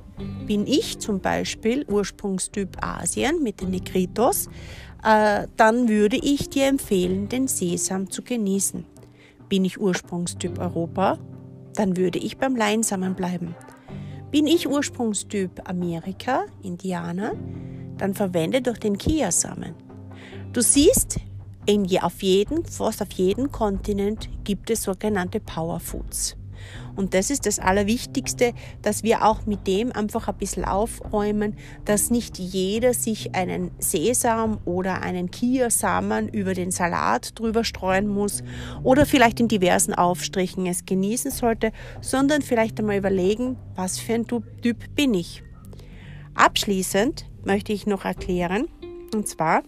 Bin 0.47 0.67
ich 0.67 0.99
zum 0.99 1.21
Beispiel 1.21 1.85
Ursprungstyp 1.89 2.77
Asien 2.81 3.43
mit 3.43 3.61
den 3.61 3.71
Negritos, 3.71 4.49
äh, 5.05 5.47
dann 5.57 5.89
würde 5.89 6.17
ich 6.17 6.49
dir 6.49 6.67
empfehlen, 6.67 7.29
den 7.29 7.47
Sesam 7.47 8.11
zu 8.11 8.23
genießen. 8.23 8.85
Bin 9.49 9.65
ich 9.65 9.81
Ursprungstyp 9.81 10.59
Europa, 10.59 11.19
dann 11.75 11.97
würde 11.97 12.19
ich 12.19 12.39
beim 12.39 12.57
Leinsamen 12.57 13.15
bleiben. 13.15 13.55
Bin 14.31 14.47
ich 14.47 14.69
Ursprungstyp 14.69 15.69
Amerika, 15.69 16.47
Indianer, 16.63 17.33
dann 17.97 18.15
verwende 18.15 18.61
doch 18.61 18.77
den 18.77 18.99
Kiasamen. 18.99 19.75
Du 20.53 20.61
siehst, 20.61 21.21
in, 21.69 21.87
auf 22.01 22.23
jeden, 22.23 22.65
fast 22.65 23.03
auf 23.03 23.13
jedem 23.13 23.53
Kontinent 23.53 24.31
gibt 24.43 24.71
es 24.71 24.85
sogenannte 24.85 25.39
Powerfoods. 25.39 26.35
Und 26.97 27.15
das 27.15 27.31
ist 27.31 27.47
das 27.47 27.59
Allerwichtigste, 27.59 28.55
dass 28.83 29.03
wir 29.03 29.25
auch 29.25 29.45
mit 29.47 29.67
dem 29.67 29.93
einfach 29.93 30.29
ein 30.29 30.39
bisschen 30.39 30.65
aufräumen, 30.65 31.57
dass 31.85 32.11
nicht 32.11 32.39
jeder 32.39 32.95
sich 32.95 33.35
einen 33.35 33.71
Sesam 33.79 34.59
oder 34.65 35.03
einen 35.03 35.31
Kiasamen 35.31 36.29
über 36.29 36.55
den 36.55 36.71
Salat 36.71 37.39
drüber 37.39 37.63
streuen 37.65 38.09
muss 38.09 38.43
oder 38.83 39.05
vielleicht 39.07 39.39
in 39.39 39.47
diversen 39.47 39.95
Aufstrichen 39.95 40.67
es 40.67 40.87
genießen 40.87 41.31
sollte, 41.31 41.71
sondern 42.01 42.43
vielleicht 42.43 42.81
einmal 42.81 42.97
überlegen, 42.97 43.57
was 43.77 43.99
für 43.99 44.15
ein 44.15 44.27
Typ 44.27 44.95
bin 44.97 45.15
ich. 45.15 45.45
Abschließend 46.35 47.27
möchte 47.45 47.73
ich 47.73 47.87
noch 47.87 48.05
erklären, 48.05 48.69
und 49.15 49.29
zwar, 49.29 49.63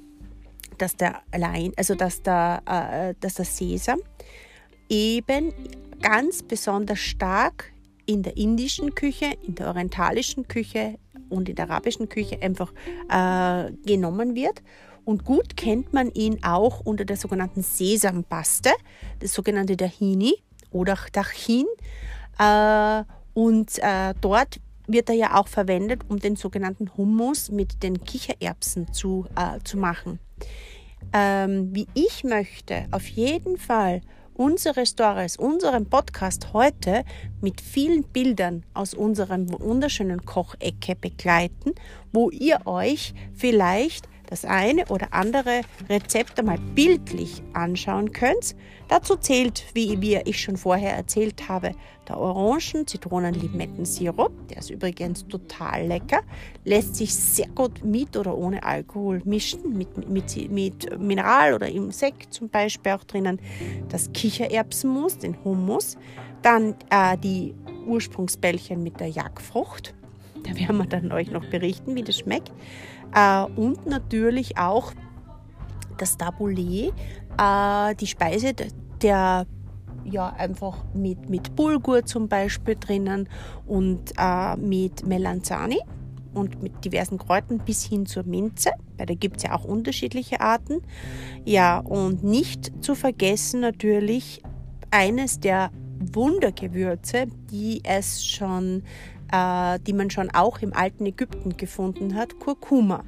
dass 0.81 0.97
der 0.97 1.23
allein, 1.31 1.73
also 1.77 1.95
dass 1.95 2.23
der, 2.23 2.63
äh, 2.67 3.15
dass 3.21 3.35
der 3.35 3.45
Sesam 3.45 4.01
eben 4.89 5.53
ganz 6.01 6.43
besonders 6.43 6.99
stark 6.99 7.73
in 8.07 8.23
der 8.23 8.37
indischen 8.37 8.95
Küche, 8.95 9.33
in 9.47 9.55
der 9.55 9.69
orientalischen 9.69 10.49
Küche 10.49 10.99
und 11.29 11.49
in 11.49 11.55
der 11.55 11.71
arabischen 11.71 12.09
Küche 12.09 12.41
einfach 12.43 12.73
äh, 13.09 13.73
genommen 13.87 14.35
wird. 14.35 14.63
Und 15.05 15.25
gut 15.25 15.57
kennt 15.57 15.93
man 15.93 16.11
ihn 16.13 16.43
auch 16.43 16.81
unter 16.81 17.05
der 17.05 17.17
sogenannten 17.17 17.63
Sesampaste, 17.63 18.71
das 19.21 19.33
sogenannte 19.33 19.77
Dahini 19.77 20.35
oder 20.71 20.97
Dachin. 21.13 21.67
Äh, 22.39 23.05
und 23.35 23.79
äh, 23.79 24.15
dort 24.21 24.61
wird 24.87 25.09
er 25.09 25.15
ja 25.15 25.39
auch 25.39 25.49
verwendet, 25.49 26.03
um 26.09 26.19
den 26.19 26.37
sogenannten 26.37 26.91
Hummus 26.97 27.51
mit 27.51 27.83
den 27.83 28.03
Kichererbsen 28.05 28.93
zu, 28.93 29.27
äh, 29.37 29.61
zu 29.63 29.79
machen. 29.79 30.19
Ähm, 31.13 31.75
wie 31.75 31.87
ich 31.95 32.25
möchte, 32.25 32.87
auf 32.91 33.07
jeden 33.09 33.57
Fall 33.57 34.01
unsere 34.35 34.87
Stories, 34.87 35.37
unseren 35.37 35.87
Podcast 35.87 36.53
heute 36.53 37.05
mit 37.41 37.61
vielen 37.61 38.05
Bildern 38.05 38.65
aus 38.73 38.95
unserem 38.95 39.51
wunderschönen 39.61 40.25
Kochecke 40.25 40.97
begleiten, 40.97 41.75
wo 42.13 42.31
ihr 42.31 42.67
euch 42.67 43.13
vielleicht 43.35 44.09
das 44.31 44.45
eine 44.45 44.87
oder 44.87 45.09
andere 45.13 45.63
Rezept 45.89 46.39
einmal 46.39 46.59
bildlich 46.75 47.43
anschauen 47.53 48.13
könnt. 48.13 48.55
Dazu 48.89 49.17
zählt, 49.17 49.65
wie 49.75 50.01
wir 50.01 50.27
ich 50.27 50.41
schon 50.41 50.57
vorher 50.57 50.97
erzählt 50.97 51.49
habe, 51.49 51.73
der 52.09 52.19
Orangen-, 52.19 52.87
Zitronen-Limettensirup. 52.87 54.33
Der 54.49 54.59
ist 54.59 54.71
übrigens 54.71 55.27
total 55.29 55.87
lecker. 55.87 56.23
Lässt 56.65 56.97
sich 56.97 57.15
sehr 57.15 57.49
gut 57.49 57.85
mit 57.85 58.17
oder 58.17 58.37
ohne 58.37 58.63
Alkohol 58.63 59.21
mischen, 59.25 59.77
mit, 59.77 60.09
mit, 60.09 60.51
mit 60.51 60.99
Mineral 60.99 61.55
oder 61.55 61.69
im 61.69 61.91
Sekt 61.91 62.33
zum 62.33 62.49
Beispiel 62.49 62.93
auch 62.93 63.05
drinnen. 63.05 63.41
Das 63.89 64.13
Kichererbsenmus, 64.13 65.19
den 65.19 65.37
Hummus. 65.45 65.97
Dann 66.43 66.75
äh, 66.91 67.19
die 67.19 67.55
Ursprungsbällchen 67.87 68.83
mit 68.83 68.99
der 68.99 69.09
Jagdfrucht. 69.09 69.95
Da 70.45 70.57
werden 70.57 70.79
wir 70.79 70.87
dann 70.87 71.13
euch 71.13 71.31
noch 71.31 71.45
berichten, 71.51 71.95
wie 71.95 72.03
das 72.03 72.19
schmeckt. 72.19 72.51
Äh, 73.15 73.45
und 73.57 73.87
natürlich 73.87 74.59
auch 74.59 74.93
das 75.99 76.17
Taboulet, 76.17 76.93
äh, 77.39 77.95
die 77.97 78.07
Speise 78.07 78.55
der 79.03 79.47
ja 80.05 80.29
einfach 80.29 80.85
mit, 80.95 81.29
mit 81.29 81.55
Bulgur 81.57 82.05
zum 82.05 82.29
Beispiel 82.29 82.77
drinnen 82.79 83.29
und 83.67 84.13
äh, 84.19 84.57
mit 84.57 85.07
Melanzani 85.07 85.81
und 86.35 86.63
mit 86.63 86.85
diversen 86.85 87.19
Kräutern 87.19 87.59
bis 87.59 87.85
hin 87.85 88.07
zur 88.07 88.25
Minze, 88.25 88.71
weil 88.97 89.07
da 89.07 89.15
gibt 89.15 89.39
es 89.39 89.43
ja 89.45 89.55
auch 89.55 89.65
unterschiedliche 89.65 90.41
Arten. 90.41 90.83
Ja, 91.45 91.79
und 91.79 92.23
nicht 92.23 92.73
zu 92.85 92.95
vergessen 92.95 93.61
natürlich 93.61 94.43
eines 94.91 95.41
der 95.41 95.71
Wundergewürze, 95.99 97.27
die 97.51 97.83
es 97.85 98.25
schon 98.25 98.83
äh, 99.33 99.79
die 99.81 99.93
man 99.93 100.11
schon 100.11 100.31
auch 100.31 100.61
im 100.61 100.73
alten 100.73 101.07
Ägypten 101.07 101.57
gefunden 101.57 102.15
hat, 102.15 102.39
Kurkuma. 102.39 103.05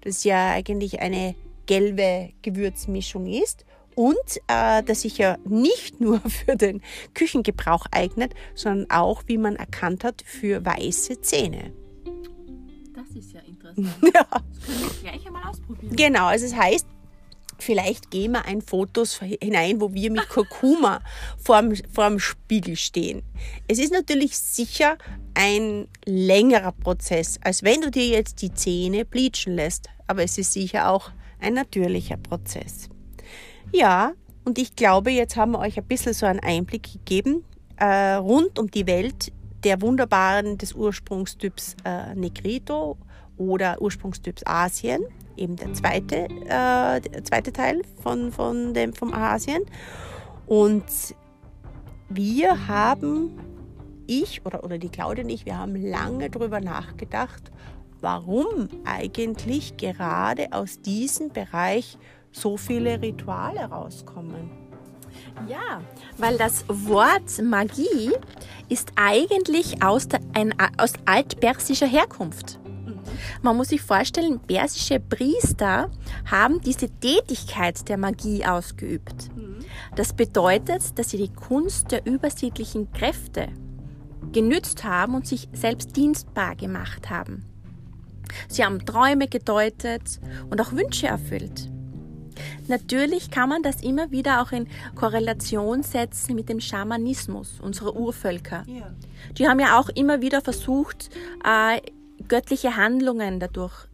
Das 0.00 0.24
ja 0.24 0.52
eigentlich 0.52 1.00
eine 1.00 1.34
gelbe 1.66 2.30
Gewürzmischung 2.42 3.26
ist 3.26 3.64
und 3.94 4.16
äh, 4.46 4.82
das 4.84 5.02
sich 5.02 5.18
ja 5.18 5.38
nicht 5.44 6.00
nur 6.00 6.20
für 6.20 6.56
den 6.56 6.82
Küchengebrauch 7.14 7.86
eignet, 7.90 8.34
sondern 8.54 8.90
auch, 8.90 9.24
wie 9.26 9.38
man 9.38 9.56
erkannt 9.56 10.04
hat, 10.04 10.22
für 10.24 10.64
weiße 10.64 11.20
Zähne. 11.20 11.72
Das 12.94 13.08
ist 13.16 13.32
ja 13.32 13.40
interessant. 13.40 13.96
ja. 14.14 14.26
Das 14.30 14.66
können 14.66 14.80
wir 14.80 15.10
gleich 15.10 15.26
einmal 15.26 15.42
ausprobieren. 15.48 15.96
Genau, 15.96 16.26
also 16.26 16.46
es 16.46 16.54
heißt, 16.54 16.86
Vielleicht 17.58 18.10
gehen 18.10 18.32
wir 18.32 18.44
ein 18.44 18.62
Fotos 18.62 19.20
hinein, 19.20 19.80
wo 19.80 19.92
wir 19.92 20.10
mit 20.10 20.28
Kurkuma 20.28 21.00
vorm, 21.38 21.74
vorm 21.92 22.18
Spiegel 22.18 22.76
stehen. 22.76 23.22
Es 23.66 23.78
ist 23.78 23.92
natürlich 23.92 24.38
sicher 24.38 24.96
ein 25.34 25.88
längerer 26.04 26.72
Prozess, 26.72 27.38
als 27.42 27.62
wenn 27.62 27.80
du 27.80 27.90
dir 27.90 28.06
jetzt 28.06 28.42
die 28.42 28.52
Zähne 28.52 29.04
bleachen 29.04 29.54
lässt. 29.54 29.88
Aber 30.06 30.22
es 30.22 30.38
ist 30.38 30.52
sicher 30.52 30.88
auch 30.88 31.10
ein 31.40 31.54
natürlicher 31.54 32.16
Prozess. 32.16 32.88
Ja, 33.72 34.12
und 34.44 34.58
ich 34.58 34.76
glaube, 34.76 35.10
jetzt 35.10 35.36
haben 35.36 35.52
wir 35.52 35.58
euch 35.58 35.76
ein 35.76 35.86
bisschen 35.86 36.14
so 36.14 36.26
einen 36.26 36.40
Einblick 36.40 36.92
gegeben 36.92 37.44
äh, 37.78 38.14
rund 38.14 38.58
um 38.58 38.70
die 38.70 38.86
Welt 38.86 39.32
der 39.64 39.80
wunderbaren 39.82 40.58
des 40.58 40.72
Ursprungstyps 40.72 41.76
äh, 41.84 42.14
Negrito 42.14 42.96
oder 43.38 43.80
Ursprungstyps 43.80 44.44
Asien 44.46 45.02
eben 45.38 45.56
der 45.56 45.72
zweite, 45.72 46.16
äh, 46.16 47.00
der 47.00 47.24
zweite 47.24 47.52
Teil 47.52 47.82
von, 48.02 48.32
von 48.32 48.74
dem, 48.74 48.92
vom 48.92 49.14
Asien. 49.14 49.62
Und 50.46 50.84
wir 52.08 52.68
haben, 52.68 53.38
ich 54.06 54.44
oder, 54.44 54.64
oder 54.64 54.78
die 54.78 54.88
Claudia 54.88 55.24
und 55.24 55.30
ich, 55.30 55.46
wir 55.46 55.58
haben 55.58 55.76
lange 55.76 56.30
darüber 56.30 56.60
nachgedacht, 56.60 57.50
warum 58.00 58.68
eigentlich 58.84 59.76
gerade 59.76 60.52
aus 60.52 60.80
diesem 60.80 61.30
Bereich 61.30 61.98
so 62.30 62.56
viele 62.56 63.00
Rituale 63.00 63.60
rauskommen. 63.60 64.50
Ja, 65.48 65.82
weil 66.16 66.36
das 66.36 66.64
Wort 66.68 67.42
Magie 67.42 68.12
ist 68.68 68.92
eigentlich 68.96 69.82
aus, 69.82 70.08
der, 70.08 70.20
ein, 70.34 70.54
aus 70.78 70.92
altpersischer 71.06 71.86
Herkunft. 71.86 72.58
Man 73.42 73.56
muss 73.56 73.68
sich 73.68 73.82
vorstellen, 73.82 74.40
persische 74.40 75.00
Priester 75.00 75.90
haben 76.30 76.60
diese 76.60 76.88
Tätigkeit 76.88 77.88
der 77.88 77.98
Magie 77.98 78.44
ausgeübt. 78.44 79.30
Das 79.96 80.12
bedeutet, 80.12 80.98
dass 80.98 81.10
sie 81.10 81.18
die 81.18 81.32
Kunst 81.32 81.90
der 81.92 82.06
übersiedlichen 82.06 82.92
Kräfte 82.92 83.48
genützt 84.32 84.84
haben 84.84 85.14
und 85.14 85.26
sich 85.26 85.48
selbst 85.52 85.96
dienstbar 85.96 86.56
gemacht 86.56 87.10
haben. 87.10 87.44
Sie 88.48 88.64
haben 88.64 88.84
Träume 88.84 89.26
gedeutet 89.26 90.20
und 90.50 90.60
auch 90.60 90.72
Wünsche 90.72 91.06
erfüllt. 91.06 91.70
Natürlich 92.68 93.30
kann 93.30 93.48
man 93.48 93.62
das 93.62 93.82
immer 93.82 94.10
wieder 94.10 94.42
auch 94.42 94.52
in 94.52 94.68
Korrelation 94.94 95.82
setzen 95.82 96.34
mit 96.34 96.48
dem 96.48 96.60
Schamanismus 96.60 97.60
unserer 97.60 97.96
Urvölker. 97.96 98.64
Die 99.36 99.48
haben 99.48 99.58
ja 99.58 99.78
auch 99.80 99.88
immer 99.88 100.20
wieder 100.20 100.40
versucht, 100.40 101.10
äh, 101.44 101.80
göttliche 102.26 102.76
Handlungen 102.76 103.40
dadurch 103.40 103.86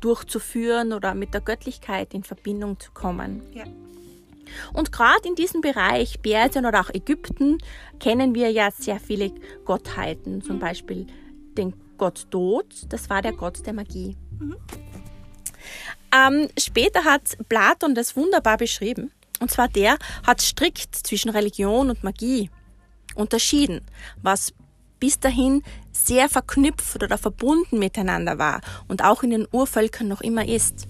durchzuführen 0.00 0.92
oder 0.92 1.14
mit 1.14 1.32
der 1.34 1.40
Göttlichkeit 1.40 2.14
in 2.14 2.24
Verbindung 2.24 2.78
zu 2.78 2.92
kommen. 2.92 3.42
Ja. 3.52 3.64
Und 4.72 4.92
gerade 4.92 5.26
in 5.26 5.34
diesem 5.34 5.60
Bereich, 5.60 6.20
Persien 6.20 6.66
oder 6.66 6.80
auch 6.80 6.90
Ägypten, 6.92 7.58
kennen 8.00 8.34
wir 8.34 8.50
ja 8.50 8.70
sehr 8.70 9.00
viele 9.00 9.32
Gottheiten. 9.64 10.42
Zum 10.42 10.58
Beispiel 10.58 11.06
den 11.56 11.74
Gott 11.96 12.26
Tod, 12.30 12.66
das 12.88 13.08
war 13.08 13.22
der 13.22 13.32
Gott 13.32 13.64
der 13.64 13.72
Magie. 13.72 14.16
Mhm. 14.38 14.56
Ähm, 16.14 16.48
später 16.58 17.04
hat 17.04 17.38
Platon 17.48 17.94
das 17.94 18.16
wunderbar 18.16 18.58
beschrieben. 18.58 19.12
Und 19.40 19.50
zwar 19.50 19.68
der 19.68 19.96
hat 20.26 20.42
strikt 20.42 20.94
zwischen 20.94 21.30
Religion 21.30 21.90
und 21.90 22.04
Magie 22.04 22.50
unterschieden, 23.14 23.80
was 24.22 24.52
bis 25.00 25.18
dahin 25.18 25.62
sehr 25.92 26.28
verknüpft 26.28 27.02
oder 27.02 27.18
verbunden 27.18 27.78
miteinander 27.78 28.38
war 28.38 28.60
und 28.88 29.04
auch 29.04 29.22
in 29.22 29.30
den 29.30 29.46
Urvölkern 29.50 30.08
noch 30.08 30.20
immer 30.20 30.46
ist. 30.46 30.86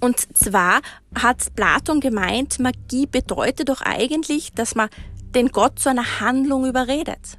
Und 0.00 0.36
zwar 0.36 0.80
hat 1.14 1.54
Platon 1.54 2.00
gemeint, 2.00 2.58
Magie 2.58 3.06
bedeutet 3.06 3.68
doch 3.68 3.82
eigentlich, 3.82 4.52
dass 4.52 4.74
man 4.74 4.88
den 5.34 5.48
Gott 5.48 5.78
zu 5.78 5.90
einer 5.90 6.20
Handlung 6.20 6.66
überredet. 6.66 7.36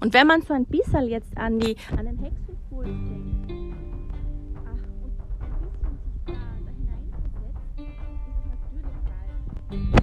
Und 0.00 0.12
wenn 0.12 0.26
man 0.26 0.42
so 0.42 0.52
ein 0.52 0.66
bisschen 0.66 1.08
jetzt 1.08 1.36
an, 1.36 1.58
die, 1.58 1.76
an 1.96 2.04
den 2.04 2.18
Hexenkult 2.18 2.86
denkt, 2.86 3.36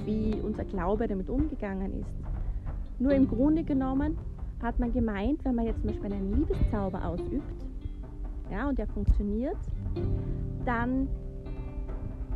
wie 0.05 0.35
unser 0.41 0.65
Glaube 0.65 1.07
damit 1.07 1.29
umgegangen 1.29 2.01
ist. 2.01 2.09
Nur 2.99 3.13
im 3.13 3.27
Grunde 3.27 3.63
genommen 3.63 4.17
hat 4.63 4.79
man 4.79 4.91
gemeint, 4.93 5.43
wenn 5.43 5.55
man 5.55 5.65
jetzt 5.65 5.81
zum 5.81 5.89
Beispiel 5.89 6.13
einen 6.13 6.33
Liebeszauber 6.33 7.05
ausübt, 7.05 7.65
ja, 8.51 8.67
und 8.69 8.77
der 8.77 8.87
funktioniert, 8.87 9.57
dann 10.65 11.07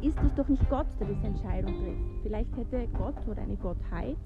ist 0.02 0.18
es 0.24 0.34
doch 0.36 0.48
nicht 0.48 0.70
Gott, 0.70 0.88
der 1.00 1.08
diese 1.08 1.28
Entscheidung 1.28 1.74
trifft. 1.74 2.22
Vielleicht 2.24 2.56
hätte 2.56 2.88
Gott 2.98 3.16
oder 3.28 3.42
eine 3.42 3.56
Gottheit 3.56 4.18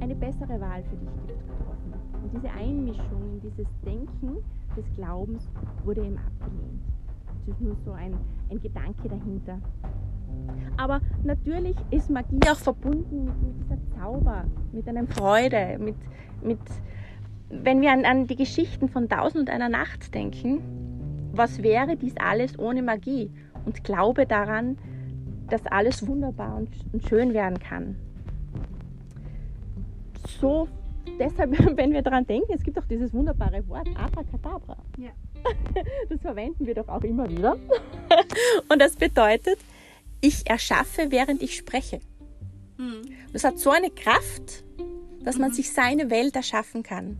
eine 0.00 0.14
bessere 0.14 0.60
Wahl 0.60 0.82
für 0.84 0.96
dich 0.96 1.10
getroffen. 1.26 1.92
Und 2.22 2.32
diese 2.34 2.50
Einmischung 2.50 3.22
in 3.32 3.40
dieses 3.40 3.66
Denken 3.84 4.38
des 4.76 4.84
Glaubens 4.96 5.48
wurde 5.84 6.02
eben 6.04 6.18
abgelehnt. 6.18 6.82
Das 7.46 7.54
ist 7.54 7.60
nur 7.60 7.76
so 7.84 7.92
ein, 7.92 8.14
ein 8.50 8.60
Gedanke 8.60 9.08
dahinter. 9.08 9.58
Aber 10.76 11.00
natürlich 11.24 11.76
ist 11.90 12.10
Magie 12.10 12.40
auch 12.50 12.56
verbunden 12.56 13.24
mit, 13.24 13.42
mit 13.42 13.60
dieser 13.60 13.78
Zauber, 13.98 14.44
mit 14.72 14.86
einer 14.88 15.06
Freude, 15.06 15.78
mit, 15.78 15.96
mit 16.42 16.60
wenn 17.50 17.80
wir 17.80 17.92
an, 17.92 18.04
an 18.04 18.26
die 18.26 18.36
Geschichten 18.36 18.88
von 18.88 19.08
Tausend 19.08 19.48
und 19.48 19.50
einer 19.50 19.68
Nacht 19.68 20.14
denken, 20.14 20.62
was 21.32 21.62
wäre 21.62 21.96
dies 21.96 22.14
alles 22.18 22.58
ohne 22.58 22.82
Magie? 22.82 23.30
Und 23.64 23.84
glaube 23.84 24.26
daran, 24.26 24.78
dass 25.48 25.66
alles 25.66 26.06
wunderbar 26.06 26.56
und, 26.56 26.68
und 26.92 27.08
schön 27.08 27.32
werden 27.32 27.58
kann. 27.58 27.96
So, 30.40 30.68
deshalb, 31.18 31.52
wenn 31.76 31.92
wir 31.92 32.02
daran 32.02 32.26
denken, 32.26 32.52
es 32.54 32.62
gibt 32.62 32.78
auch 32.78 32.86
dieses 32.86 33.12
wunderbare 33.12 33.66
Wort 33.68 33.88
Abracadabra. 33.96 34.76
Ja. 34.98 35.10
Das 36.08 36.20
verwenden 36.20 36.66
wir 36.66 36.74
doch 36.74 36.88
auch 36.88 37.02
immer 37.04 37.28
wieder. 37.30 37.56
Und 38.68 38.80
das 38.80 38.96
bedeutet, 38.96 39.58
ich 40.20 40.48
erschaffe, 40.48 41.06
während 41.10 41.42
ich 41.42 41.56
spreche. 41.56 42.00
Mhm. 42.76 43.02
Das 43.32 43.44
hat 43.44 43.58
so 43.58 43.70
eine 43.70 43.90
Kraft, 43.90 44.64
dass 45.22 45.38
man 45.38 45.50
mhm. 45.50 45.54
sich 45.54 45.72
seine 45.72 46.10
Welt 46.10 46.34
erschaffen 46.34 46.82
kann. 46.82 47.18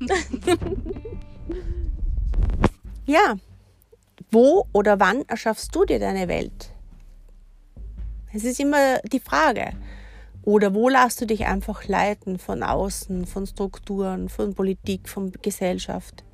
ja, 3.06 3.36
wo 4.30 4.66
oder 4.72 5.00
wann 5.00 5.22
erschaffst 5.28 5.74
du 5.74 5.84
dir 5.84 5.98
deine 5.98 6.28
Welt? 6.28 6.72
Es 8.32 8.44
ist 8.44 8.60
immer 8.60 8.98
die 9.10 9.20
Frage. 9.20 9.72
Oder 10.42 10.74
wo 10.74 10.88
lässt 10.88 11.20
du 11.20 11.26
dich 11.26 11.46
einfach 11.46 11.88
leiten 11.88 12.38
von 12.38 12.62
außen, 12.62 13.26
von 13.26 13.46
Strukturen, 13.46 14.28
von 14.28 14.54
Politik, 14.54 15.08
von 15.08 15.32
Gesellschaft? 15.42 16.24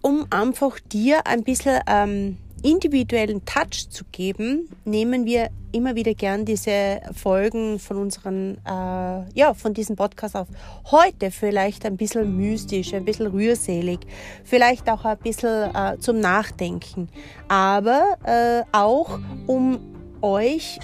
Um 0.00 0.26
einfach 0.30 0.80
dir 0.80 1.26
ein 1.26 1.44
bisschen 1.44 1.80
ähm, 1.86 2.38
individuellen 2.62 3.44
Touch 3.44 3.88
zu 3.90 4.04
geben, 4.12 4.68
nehmen 4.84 5.24
wir 5.24 5.50
immer 5.72 5.94
wieder 5.94 6.14
gern 6.14 6.44
diese 6.44 7.00
Folgen 7.14 7.78
von 7.78 7.96
unseren, 7.96 8.58
äh, 8.66 9.24
ja, 9.34 9.54
von 9.54 9.74
diesem 9.74 9.96
Podcast 9.96 10.36
auf. 10.36 10.48
Heute 10.90 11.30
vielleicht 11.30 11.86
ein 11.86 11.96
bisschen 11.96 12.36
mystisch, 12.36 12.92
ein 12.94 13.04
bisschen 13.04 13.26
rührselig, 13.28 14.00
vielleicht 14.44 14.88
auch 14.90 15.04
ein 15.04 15.18
bisschen 15.18 15.74
äh, 15.74 15.98
zum 15.98 16.20
Nachdenken, 16.20 17.08
aber 17.48 18.18
äh, 18.24 18.62
auch 18.72 19.18
um 19.46 19.80
euch 20.20 20.78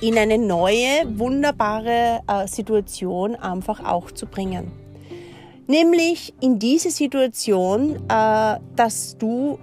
in 0.00 0.18
eine 0.18 0.38
neue, 0.38 1.18
wunderbare 1.18 2.20
äh, 2.26 2.46
Situation 2.46 3.34
einfach 3.36 3.84
auch 3.84 4.10
zu 4.10 4.26
bringen. 4.26 4.72
Nämlich 5.66 6.34
in 6.40 6.58
diese 6.58 6.90
Situation, 6.90 7.96
äh, 8.08 8.58
dass 8.76 9.16
du 9.18 9.58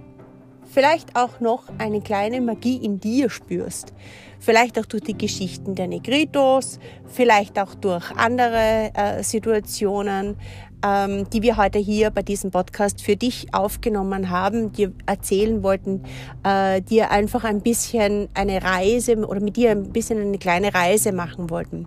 vielleicht 0.72 1.16
auch 1.16 1.40
noch 1.40 1.64
eine 1.78 2.00
kleine 2.00 2.40
Magie 2.40 2.76
in 2.76 2.98
dir 2.98 3.30
spürst. 3.30 3.92
Vielleicht 4.40 4.78
auch 4.78 4.86
durch 4.86 5.04
die 5.04 5.16
Geschichten 5.16 5.74
der 5.74 5.86
Negritos, 5.86 6.80
vielleicht 7.06 7.60
auch 7.60 7.74
durch 7.74 8.10
andere 8.16 8.90
äh, 8.94 9.22
Situationen, 9.22 10.36
ähm, 10.84 11.28
die 11.30 11.42
wir 11.42 11.56
heute 11.58 11.78
hier 11.78 12.10
bei 12.10 12.22
diesem 12.22 12.50
Podcast 12.50 13.02
für 13.02 13.14
dich 13.14 13.54
aufgenommen 13.54 14.30
haben, 14.30 14.72
dir 14.72 14.92
erzählen 15.06 15.62
wollten, 15.62 16.02
äh, 16.42 16.80
dir 16.80 17.10
einfach 17.10 17.44
ein 17.44 17.60
bisschen 17.60 18.28
eine 18.34 18.62
Reise 18.62 19.16
oder 19.16 19.40
mit 19.40 19.56
dir 19.56 19.70
ein 19.70 19.92
bisschen 19.92 20.20
eine 20.20 20.38
kleine 20.38 20.74
Reise 20.74 21.12
machen 21.12 21.50
wollten. 21.50 21.86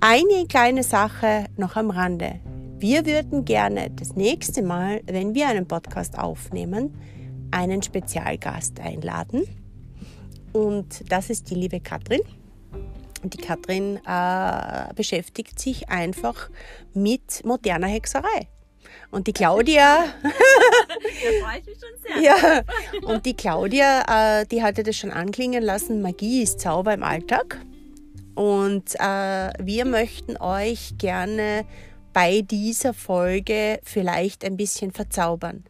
Eine 0.00 0.46
kleine 0.46 0.84
Sache 0.84 1.46
noch 1.56 1.74
am 1.74 1.90
Rande. 1.90 2.38
Wir 2.78 3.04
würden 3.04 3.44
gerne 3.44 3.90
das 3.90 4.14
nächste 4.14 4.62
Mal, 4.62 5.00
wenn 5.06 5.34
wir 5.34 5.48
einen 5.48 5.66
Podcast 5.66 6.16
aufnehmen, 6.16 6.94
einen 7.50 7.82
Spezialgast 7.82 8.80
einladen. 8.80 9.44
Und 10.52 11.10
das 11.10 11.30
ist 11.30 11.50
die 11.50 11.54
liebe 11.54 11.80
Katrin. 11.80 12.20
Und 13.22 13.34
die 13.34 13.38
Katrin 13.38 13.98
äh, 14.06 14.94
beschäftigt 14.94 15.58
sich 15.58 15.88
einfach 15.88 16.50
mit 16.94 17.44
moderner 17.44 17.88
Hexerei. 17.88 18.48
Und 19.10 19.26
die 19.26 19.32
Claudia. 19.32 20.04
da 20.22 20.28
freue 20.28 21.60
ich 21.60 21.66
mich 21.66 21.78
schon 21.78 22.22
sehr. 22.22 22.22
ja, 22.22 22.62
und 23.02 23.26
die 23.26 23.34
Claudia, 23.34 24.40
äh, 24.40 24.46
die 24.46 24.62
hatte 24.62 24.82
das 24.82 24.96
schon 24.96 25.10
anklingen 25.10 25.62
lassen: 25.62 26.02
Magie 26.02 26.42
ist 26.42 26.60
Zauber 26.60 26.94
im 26.94 27.02
Alltag. 27.02 27.58
Und 28.34 28.94
äh, 29.00 29.50
wir 29.58 29.84
möchten 29.84 30.36
euch 30.36 30.96
gerne 30.96 31.64
bei 32.12 32.42
dieser 32.42 32.94
Folge 32.94 33.80
vielleicht 33.82 34.44
ein 34.44 34.56
bisschen 34.56 34.92
verzaubern. 34.92 35.64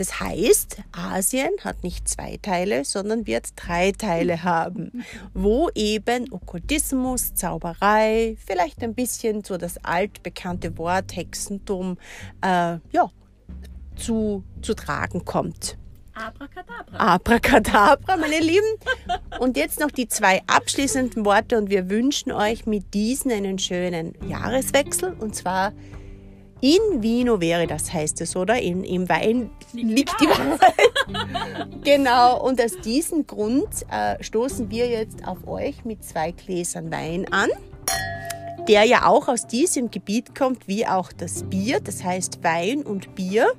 Das 0.00 0.18
heißt, 0.18 0.78
Asien 0.92 1.50
hat 1.62 1.84
nicht 1.84 2.08
zwei 2.08 2.38
Teile, 2.40 2.86
sondern 2.86 3.26
wird 3.26 3.48
drei 3.54 3.92
Teile 3.92 4.44
haben, 4.44 5.04
wo 5.34 5.68
eben 5.74 6.32
Okkultismus, 6.32 7.34
Zauberei, 7.34 8.34
vielleicht 8.46 8.82
ein 8.82 8.94
bisschen 8.94 9.44
so 9.44 9.58
das 9.58 9.76
altbekannte 9.84 10.78
Wort 10.78 11.14
Hexentum 11.14 11.98
äh, 12.40 12.78
ja, 12.92 13.10
zu, 13.94 14.42
zu 14.62 14.72
tragen 14.72 15.26
kommt. 15.26 15.76
Abracadabra. 16.14 16.96
Abracadabra, 16.96 18.16
meine 18.16 18.40
Lieben. 18.40 18.78
Und 19.38 19.58
jetzt 19.58 19.80
noch 19.80 19.90
die 19.90 20.08
zwei 20.08 20.40
abschließenden 20.46 21.26
Worte 21.26 21.58
und 21.58 21.68
wir 21.68 21.90
wünschen 21.90 22.32
euch 22.32 22.64
mit 22.64 22.94
diesen 22.94 23.30
einen 23.32 23.58
schönen 23.58 24.14
Jahreswechsel 24.26 25.12
und 25.12 25.34
zwar 25.34 25.74
in 26.60 27.02
Vino 27.02 27.40
wäre 27.40 27.66
das 27.66 27.92
heißt 27.92 28.20
es, 28.20 28.36
oder? 28.36 28.60
In, 28.60 28.84
Im 28.84 29.08
Wein 29.08 29.50
liegt 29.72 30.14
die 30.20 30.26
Wahrheit. 30.26 31.74
genau, 31.84 32.42
und 32.44 32.60
aus 32.60 32.76
diesem 32.78 33.26
Grund 33.26 33.68
äh, 33.90 34.22
stoßen 34.22 34.70
wir 34.70 34.88
jetzt 34.88 35.26
auf 35.26 35.46
euch 35.46 35.84
mit 35.84 36.04
zwei 36.04 36.32
Gläsern 36.32 36.90
Wein 36.92 37.26
an, 37.32 37.48
der 38.68 38.84
ja 38.84 39.06
auch 39.06 39.28
aus 39.28 39.46
diesem 39.46 39.90
Gebiet 39.90 40.34
kommt, 40.34 40.68
wie 40.68 40.86
auch 40.86 41.12
das 41.12 41.44
Bier, 41.44 41.80
das 41.80 42.04
heißt 42.04 42.42
Wein 42.44 42.82
und 42.82 43.14
Bier. 43.14 43.52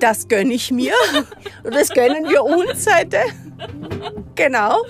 Das 0.00 0.26
gönne 0.26 0.54
ich 0.54 0.70
mir. 0.70 0.94
Und 1.62 1.74
das 1.74 1.90
gönnen 1.90 2.24
wir 2.24 2.42
uns 2.42 2.86
heute. 2.92 3.18
Genau. 4.34 4.82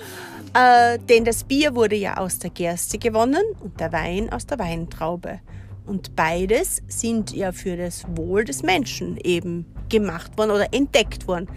Äh, 0.53 0.97
denn 0.99 1.25
das 1.25 1.43
Bier 1.43 1.75
wurde 1.75 1.95
ja 1.95 2.17
aus 2.17 2.39
der 2.39 2.49
Gerste 2.49 2.97
gewonnen 2.97 3.43
und 3.59 3.79
der 3.79 3.91
Wein 3.91 4.31
aus 4.31 4.45
der 4.45 4.57
Weintraube. 4.57 5.41
Und 5.85 6.15
beides 6.15 6.81
sind 6.87 7.33
ja 7.33 7.51
für 7.51 7.77
das 7.77 8.05
Wohl 8.15 8.43
des 8.43 8.63
Menschen 8.63 9.17
eben 9.17 9.65
gemacht 9.89 10.37
worden 10.37 10.51
oder 10.51 10.73
entdeckt 10.73 11.27
worden. 11.27 11.47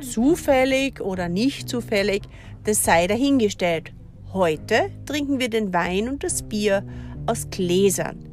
Zufällig 0.00 1.00
oder 1.00 1.28
nicht 1.28 1.68
zufällig, 1.68 2.22
das 2.64 2.84
sei 2.84 3.06
dahingestellt. 3.06 3.92
Heute 4.32 4.90
trinken 5.06 5.40
wir 5.40 5.48
den 5.48 5.72
Wein 5.72 6.08
und 6.08 6.22
das 6.22 6.42
Bier 6.42 6.86
aus 7.26 7.48
Gläsern. 7.50 8.28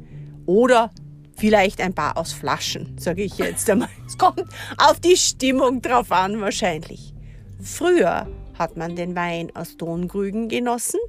Oder 0.46 0.90
vielleicht 1.36 1.80
ein 1.80 1.94
paar 1.94 2.16
aus 2.16 2.32
Flaschen, 2.32 2.96
sage 2.98 3.22
ich 3.22 3.38
jetzt 3.38 3.68
einmal. 3.70 3.88
Es 4.06 4.18
kommt 4.18 4.44
auf 4.76 5.00
die 5.00 5.16
Stimmung 5.16 5.82
drauf 5.82 6.12
an 6.12 6.40
wahrscheinlich. 6.40 7.14
Früher 7.60 8.28
hat 8.58 8.76
man 8.76 8.96
den 8.96 9.14
Wein 9.16 9.50
aus 9.54 9.76
Tonkrügen 9.76 10.48
genossen 10.48 11.00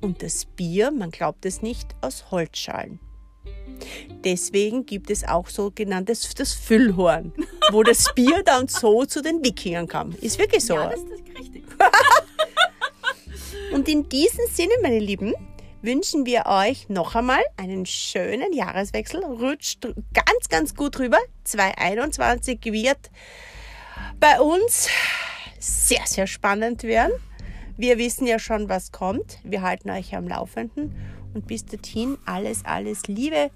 und 0.00 0.22
das 0.22 0.44
Bier, 0.44 0.90
man 0.90 1.10
glaubt 1.10 1.46
es 1.46 1.62
nicht, 1.62 1.94
aus 2.00 2.30
Holzschalen. 2.30 3.00
Deswegen 4.24 4.86
gibt 4.86 5.10
es 5.10 5.24
auch 5.24 5.48
sogenanntes 5.48 6.32
das 6.34 6.52
Füllhorn, 6.52 7.32
wo 7.72 7.82
das 7.82 8.12
Bier 8.14 8.42
dann 8.44 8.68
so 8.68 9.04
zu 9.04 9.20
den 9.22 9.44
Wikingern 9.44 9.88
kam. 9.88 10.12
Ist 10.20 10.38
wirklich 10.38 10.64
so. 10.64 10.74
Ja, 10.74 10.90
das 10.90 11.00
ist 11.00 11.38
richtig. 11.38 11.64
Und 13.72 13.88
in 13.88 14.08
diesem 14.08 14.46
Sinne, 14.50 14.72
meine 14.82 14.98
Lieben, 14.98 15.34
wünschen 15.80 16.26
wir 16.26 16.46
euch 16.46 16.88
noch 16.88 17.14
einmal 17.14 17.42
einen 17.56 17.86
schönen 17.86 18.52
Jahreswechsel. 18.52 19.24
Rutscht 19.24 19.82
ganz, 20.12 20.48
ganz 20.48 20.74
gut 20.74 20.98
rüber. 20.98 21.18
2021 21.44 22.60
wird 22.66 23.10
bei 24.20 24.40
uns 24.40 24.88
sehr, 25.58 26.06
sehr 26.06 26.26
spannend 26.26 26.84
werden. 26.84 27.12
Wir 27.76 27.98
wissen 27.98 28.26
ja 28.26 28.38
schon, 28.38 28.68
was 28.68 28.92
kommt. 28.92 29.38
Wir 29.42 29.62
halten 29.62 29.90
euch 29.90 30.14
am 30.14 30.28
Laufenden. 30.28 30.94
Und 31.34 31.46
bis 31.46 31.64
dorthin 31.64 32.18
alles, 32.24 32.64
alles 32.64 33.06
Liebe. 33.06 33.50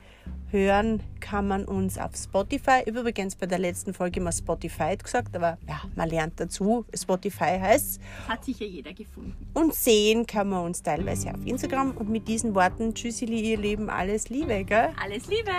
Hören 0.51 1.03
kann 1.20 1.49
man 1.49 1.64
uns 1.64 1.99
auf 1.99 2.14
Spotify. 2.14 2.83
Übrigens 2.87 3.35
bei 3.35 3.47
der 3.47 3.59
letzten 3.59 3.93
Folge 3.93 4.20
immer 4.20 4.33
Spotify 4.33 4.97
gesagt, 4.97 5.35
aber 5.35 5.59
ja, 5.68 5.83
man 5.97 6.09
lernt 6.09 6.39
dazu. 6.39 6.85
Spotify 6.95 7.59
heißt 7.61 8.01
Hat 8.29 8.45
sicher 8.45 8.64
jeder 8.64 8.93
gefunden. 8.93 9.35
Und 9.55 9.74
sehen 9.74 10.27
kann 10.27 10.49
man 10.49 10.64
uns 10.64 10.83
teilweise 10.83 11.35
auf 11.35 11.45
Instagram. 11.45 11.97
Und 11.97 12.09
mit 12.09 12.29
diesen 12.29 12.55
Worten, 12.55 12.95
Tschüssili, 12.95 13.41
ihr 13.41 13.59
Lieben, 13.59 13.91
alles 13.91 14.29
Liebe, 14.29 14.64
gell? 14.64 14.91
Alles 15.03 15.27
Liebe! 15.27 15.51